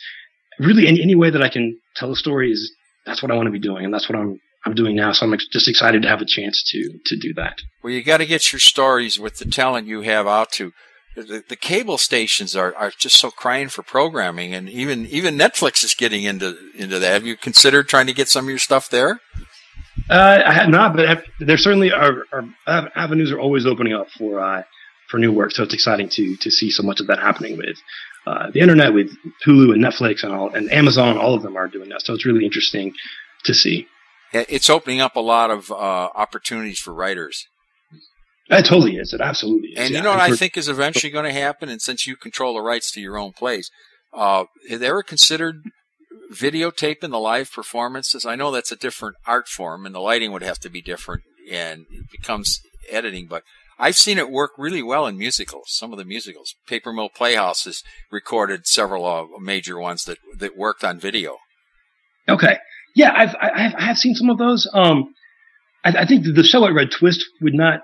Really, 0.59 0.89
in 0.89 1.01
any 1.01 1.15
way 1.15 1.31
that 1.31 1.43
I 1.43 1.49
can 1.49 1.79
tell 1.95 2.11
a 2.11 2.17
story 2.17 2.51
is 2.51 2.75
that's 3.07 3.23
what 3.23 3.31
I 3.31 3.35
want 3.37 3.47
to 3.47 3.53
be 3.53 3.61
doing, 3.61 3.85
and 3.85 3.95
that's 3.95 4.09
what 4.09 4.19
I'm 4.19 4.41
I'm 4.67 4.75
doing 4.75 4.97
now. 4.97 5.13
So 5.13 5.25
I'm 5.25 5.33
ex- 5.33 5.47
just 5.47 5.69
excited 5.69 6.03
to 6.03 6.09
have 6.09 6.21
a 6.21 6.27
chance 6.27 6.63
to 6.73 6.99
to 7.07 7.17
do 7.17 7.33
that. 7.35 7.59
Well, 7.83 7.93
you 7.93 8.03
got 8.03 8.19
to 8.19 8.27
get 8.27 8.53
your 8.53 8.61
stories 8.61 9.19
with 9.19 9.39
the 9.39 9.47
talent 9.47 9.87
you 9.87 10.03
have 10.03 10.27
out 10.27 10.51
to. 10.53 10.73
The, 11.17 11.43
the, 11.47 11.57
cable 11.57 11.99
stations 11.99 12.55
are, 12.55 12.73
are 12.77 12.93
just 12.97 13.19
so 13.19 13.33
crying 13.33 13.69
for 13.69 13.83
programming, 13.83 14.55
and 14.55 14.71
even 14.71 15.07
even 15.07 15.37
Netflix 15.37 15.85
is 15.85 15.95
getting 15.95 16.23
into 16.23 16.57
into 16.77 16.99
that. 16.99 17.13
Have 17.13 17.27
you 17.27 17.37
considered 17.37 17.89
trying 17.89 18.07
to 18.07 18.13
get 18.13 18.29
some 18.29 18.45
of 18.45 18.49
your 18.49 18.59
stuff 18.59 18.89
there? 18.89 19.21
Uh, 20.09 20.43
I 20.47 20.53
have 20.53 20.69
not, 20.69 20.97
but 20.97 21.25
there 21.41 21.59
certainly 21.59 21.93
are, 21.93 22.25
are, 22.33 22.91
avenues 22.97 23.33
are 23.33 23.41
always 23.41 23.67
opening 23.67 23.93
up 23.93 24.09
for 24.17 24.41
uh, 24.41 24.63
for 25.11 25.19
new 25.19 25.33
work. 25.33 25.53
So 25.53 25.63
it's 25.63 25.75
exciting 25.75 26.09
to 26.11 26.37
to 26.37 26.51
see 26.51 26.71
so 26.71 26.83
much 26.83 27.01
of 27.01 27.07
that 27.09 27.19
happening 27.19 27.57
with 27.57 27.77
uh, 28.27 28.51
the 28.51 28.61
internet, 28.61 28.95
with 28.95 29.11
Hulu 29.47 29.75
and 29.75 29.85
Netflix 29.85 30.23
and 30.23 30.33
all, 30.33 30.51
and 30.55 30.71
Amazon. 30.73 31.19
All 31.19 31.35
of 31.35 31.43
them 31.43 31.57
are 31.57 31.69
doing 31.69 31.89
that. 31.91 32.03
So 32.03 32.15
it's 32.15 32.27
really 32.27 32.45
interesting 32.45 32.95
to 33.45 33.55
see. 33.55 33.87
It's 34.33 34.71
opening 34.71 35.01
up 35.01 35.17
a 35.17 35.21
lot 35.21 35.51
of 35.51 35.73
uh, 35.73 35.75
opportunities 35.75 36.79
for 36.79 36.95
writers. 36.95 37.49
It 38.49 38.65
totally 38.65 38.97
is. 38.97 39.13
It 39.13 39.21
absolutely 39.21 39.71
is. 39.71 39.79
And 39.79 39.91
yeah. 39.91 39.99
you 39.99 40.03
know 40.05 40.11
what 40.11 40.21
I 40.21 40.37
think 40.37 40.57
is 40.57 40.69
eventually 40.69 41.11
going 41.11 41.25
to 41.25 41.33
happen? 41.33 41.69
And 41.69 41.83
since 41.83 42.07
you 42.07 42.17
control 42.17 42.55
the 42.55 42.61
rights 42.61 42.93
to 42.93 43.01
your 43.01 43.19
own 43.19 43.33
plays, 43.33 43.71
uh, 44.13 44.45
have 44.69 44.81
they 44.81 44.89
ever 44.89 45.03
considered 45.03 45.63
videotaping 46.33 47.11
the 47.11 47.19
live 47.19 47.53
performances. 47.53 48.25
I 48.25 48.37
know 48.37 48.51
that's 48.51 48.73
a 48.73 48.77
different 48.77 49.17
art 49.27 49.49
form, 49.49 49.85
and 49.85 49.95
the 49.95 50.01
lighting 50.01 50.33
would 50.33 50.43
have 50.43 50.59
to 50.61 50.71
be 50.71 50.81
different, 50.81 51.23
and 51.51 51.87
it 51.91 52.11
becomes 52.11 52.61
editing. 52.89 53.27
But 53.27 53.43
I've 53.81 53.97
seen 53.97 54.19
it 54.19 54.31
work 54.31 54.53
really 54.59 54.83
well 54.83 55.07
in 55.07 55.17
musicals. 55.17 55.69
Some 55.69 55.93
of 55.93 55.99
the 55.99 56.05
musicals, 56.05 56.55
Paper 56.69 56.93
Mill 56.93 57.09
Playhouse 57.09 57.65
has 57.65 57.83
recorded 58.13 58.67
several 58.67 59.07
uh, 59.07 59.25
major 59.41 59.79
ones 59.79 60.05
that 60.05 60.19
that 60.39 60.57
worked 60.57 60.85
on 60.85 61.01
video. 61.01 61.39
Okay, 62.29 62.59
yeah, 62.95 63.13
I've 63.17 63.35
I've, 63.41 63.75
I 63.75 63.83
have 63.87 63.99
seen 63.99 64.15
some 64.15 64.29
of 64.29 64.39
those. 64.39 64.69
Um, 64.73 65.15
I, 65.83 66.01
I 66.01 66.07
think 66.07 66.25
the 66.25 66.43
show 66.43 66.67
at 66.67 66.75
Red 66.75 66.91
Twist 66.91 67.25
would 67.41 67.55
not 67.55 67.81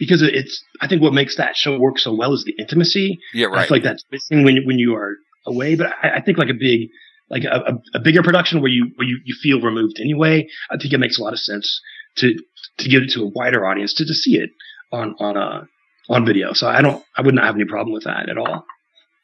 because 0.00 0.20
it's. 0.20 0.62
I 0.80 0.88
think 0.88 1.00
what 1.00 1.14
makes 1.14 1.36
that 1.36 1.56
show 1.56 1.78
work 1.78 1.98
so 2.00 2.12
well 2.12 2.34
is 2.34 2.44
the 2.44 2.54
intimacy. 2.58 3.18
Yeah, 3.32 3.46
right. 3.46 3.58
I 3.58 3.66
feel 3.66 3.76
like 3.76 3.84
that's 3.84 4.04
missing 4.10 4.44
when 4.44 4.64
when 4.66 4.78
you 4.80 4.96
are 4.96 5.14
away. 5.46 5.76
But 5.76 5.92
I, 6.02 6.16
I 6.16 6.20
think 6.22 6.38
like 6.38 6.50
a 6.50 6.54
big 6.58 6.88
like 7.30 7.44
a, 7.44 7.80
a, 7.94 8.00
bigger 8.00 8.22
production 8.22 8.60
where 8.60 8.70
you 8.70 8.90
where 8.96 9.06
you, 9.06 9.18
you 9.24 9.34
feel 9.40 9.60
removed 9.60 9.98
anyway. 10.00 10.48
I 10.70 10.76
think 10.76 10.92
it 10.92 10.98
makes 10.98 11.18
a 11.18 11.22
lot 11.22 11.32
of 11.32 11.38
sense 11.38 11.80
to 12.16 12.34
to 12.78 12.88
give 12.88 13.04
it 13.04 13.10
to 13.10 13.22
a 13.22 13.28
wider 13.28 13.64
audience 13.66 13.94
to, 13.94 14.04
to 14.04 14.14
see 14.14 14.36
it 14.36 14.50
on 14.92 15.14
on 15.18 15.36
uh 15.36 15.64
on 16.08 16.24
video. 16.24 16.52
So 16.52 16.68
I 16.68 16.82
don't 16.82 17.04
I 17.16 17.22
would 17.22 17.34
not 17.34 17.46
have 17.46 17.54
any 17.54 17.64
problem 17.64 17.92
with 17.92 18.04
that 18.04 18.28
at 18.28 18.38
all. 18.38 18.64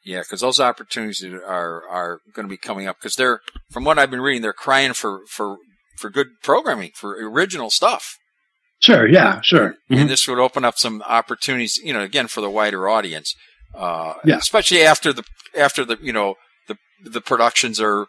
Yeah, 0.05 0.19
because 0.19 0.41
those 0.41 0.59
opportunities 0.59 1.23
are 1.23 1.87
are 1.87 2.19
going 2.33 2.47
to 2.47 2.51
be 2.51 2.57
coming 2.57 2.87
up 2.87 2.97
because 2.99 3.15
they're 3.15 3.39
from 3.71 3.85
what 3.85 3.97
I've 3.97 4.11
been 4.11 4.21
reading, 4.21 4.41
they're 4.41 4.53
crying 4.53 4.93
for 4.93 5.21
for 5.29 5.57
for 5.97 6.09
good 6.09 6.27
programming 6.41 6.91
for 6.95 7.13
original 7.13 7.69
stuff. 7.69 8.17
Sure. 8.79 9.07
Yeah. 9.07 9.39
Sure. 9.41 9.65
And, 9.67 9.75
mm-hmm. 9.75 9.95
and 10.01 10.09
this 10.09 10.27
would 10.27 10.39
open 10.39 10.65
up 10.65 10.77
some 10.77 11.01
opportunities, 11.03 11.77
you 11.77 11.93
know, 11.93 12.01
again 12.01 12.27
for 12.27 12.41
the 12.41 12.49
wider 12.49 12.89
audience. 12.89 13.33
Uh, 13.73 14.13
yeah. 14.23 14.37
especially 14.37 14.83
after 14.83 15.11
the 15.11 15.23
after 15.57 15.83
the 15.83 15.97
you 15.99 16.13
know 16.13 16.35
the 16.67 16.77
the 17.03 17.21
productions 17.21 17.81
are 17.81 18.05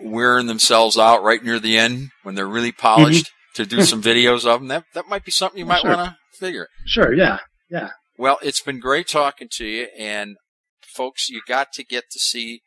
wearing 0.00 0.48
themselves 0.48 0.98
out 0.98 1.22
right 1.22 1.44
near 1.44 1.60
the 1.60 1.78
end 1.78 2.10
when 2.24 2.34
they're 2.34 2.46
really 2.46 2.72
polished 2.72 3.26
mm-hmm. 3.26 3.33
To 3.54 3.66
do 3.66 3.82
some 3.82 4.02
videos 4.10 4.46
of 4.46 4.60
them. 4.60 4.68
That 4.68 4.84
that 4.94 5.08
might 5.08 5.24
be 5.24 5.30
something 5.30 5.58
you 5.58 5.66
might 5.66 5.80
sure. 5.80 5.96
want 5.96 6.10
to 6.10 6.38
figure. 6.38 6.68
Sure. 6.86 7.12
Yeah. 7.12 7.40
Yeah. 7.70 7.90
Well, 8.16 8.38
it's 8.42 8.60
been 8.60 8.80
great 8.80 9.08
talking 9.08 9.48
to 9.52 9.64
you, 9.64 9.88
and 9.98 10.36
folks, 10.82 11.28
you 11.28 11.42
got 11.46 11.72
to 11.72 11.84
get 11.84 12.04
to 12.12 12.20
see 12.20 12.62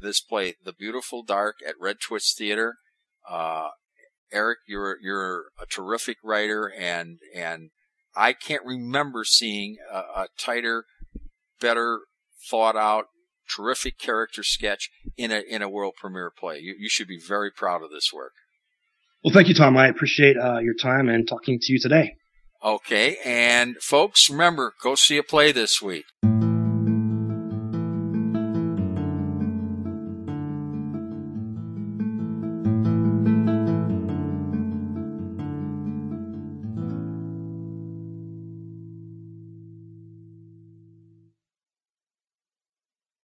this 0.00 0.20
play, 0.20 0.54
The 0.64 0.72
Beautiful 0.72 1.24
Dark, 1.24 1.56
at 1.66 1.74
Red 1.80 1.96
Twist 2.00 2.38
Theater. 2.38 2.76
Uh, 3.28 3.68
Erik, 4.32 4.58
you're 4.66 4.98
you're 5.00 5.46
a 5.60 5.66
terrific 5.66 6.18
writer, 6.22 6.72
and 6.78 7.18
and 7.34 7.70
I 8.16 8.32
can't 8.32 8.64
remember 8.64 9.24
seeing 9.24 9.76
a, 9.90 9.98
a 9.98 10.28
tighter, 10.38 10.84
better 11.60 12.00
thought 12.50 12.76
out, 12.76 13.06
terrific 13.48 13.98
character 13.98 14.42
sketch 14.42 14.90
in 15.16 15.30
a 15.30 15.40
in 15.48 15.62
a 15.62 15.68
world 15.68 15.94
premiere 15.98 16.30
play. 16.36 16.58
You 16.58 16.76
you 16.78 16.88
should 16.88 17.08
be 17.08 17.18
very 17.18 17.50
proud 17.50 17.82
of 17.82 17.90
this 17.90 18.12
work. 18.12 18.32
Well, 19.24 19.32
thank 19.32 19.48
you, 19.48 19.54
Tom. 19.54 19.78
I 19.78 19.88
appreciate 19.88 20.36
uh, 20.36 20.58
your 20.58 20.74
time 20.74 21.08
and 21.08 21.26
talking 21.26 21.58
to 21.58 21.72
you 21.72 21.78
today. 21.78 22.16
Okay, 22.62 23.16
and 23.24 23.76
folks, 23.80 24.28
remember, 24.28 24.74
go 24.82 24.94
see 24.94 25.16
a 25.16 25.22
play 25.22 25.50
this 25.50 25.80
week. 25.80 26.04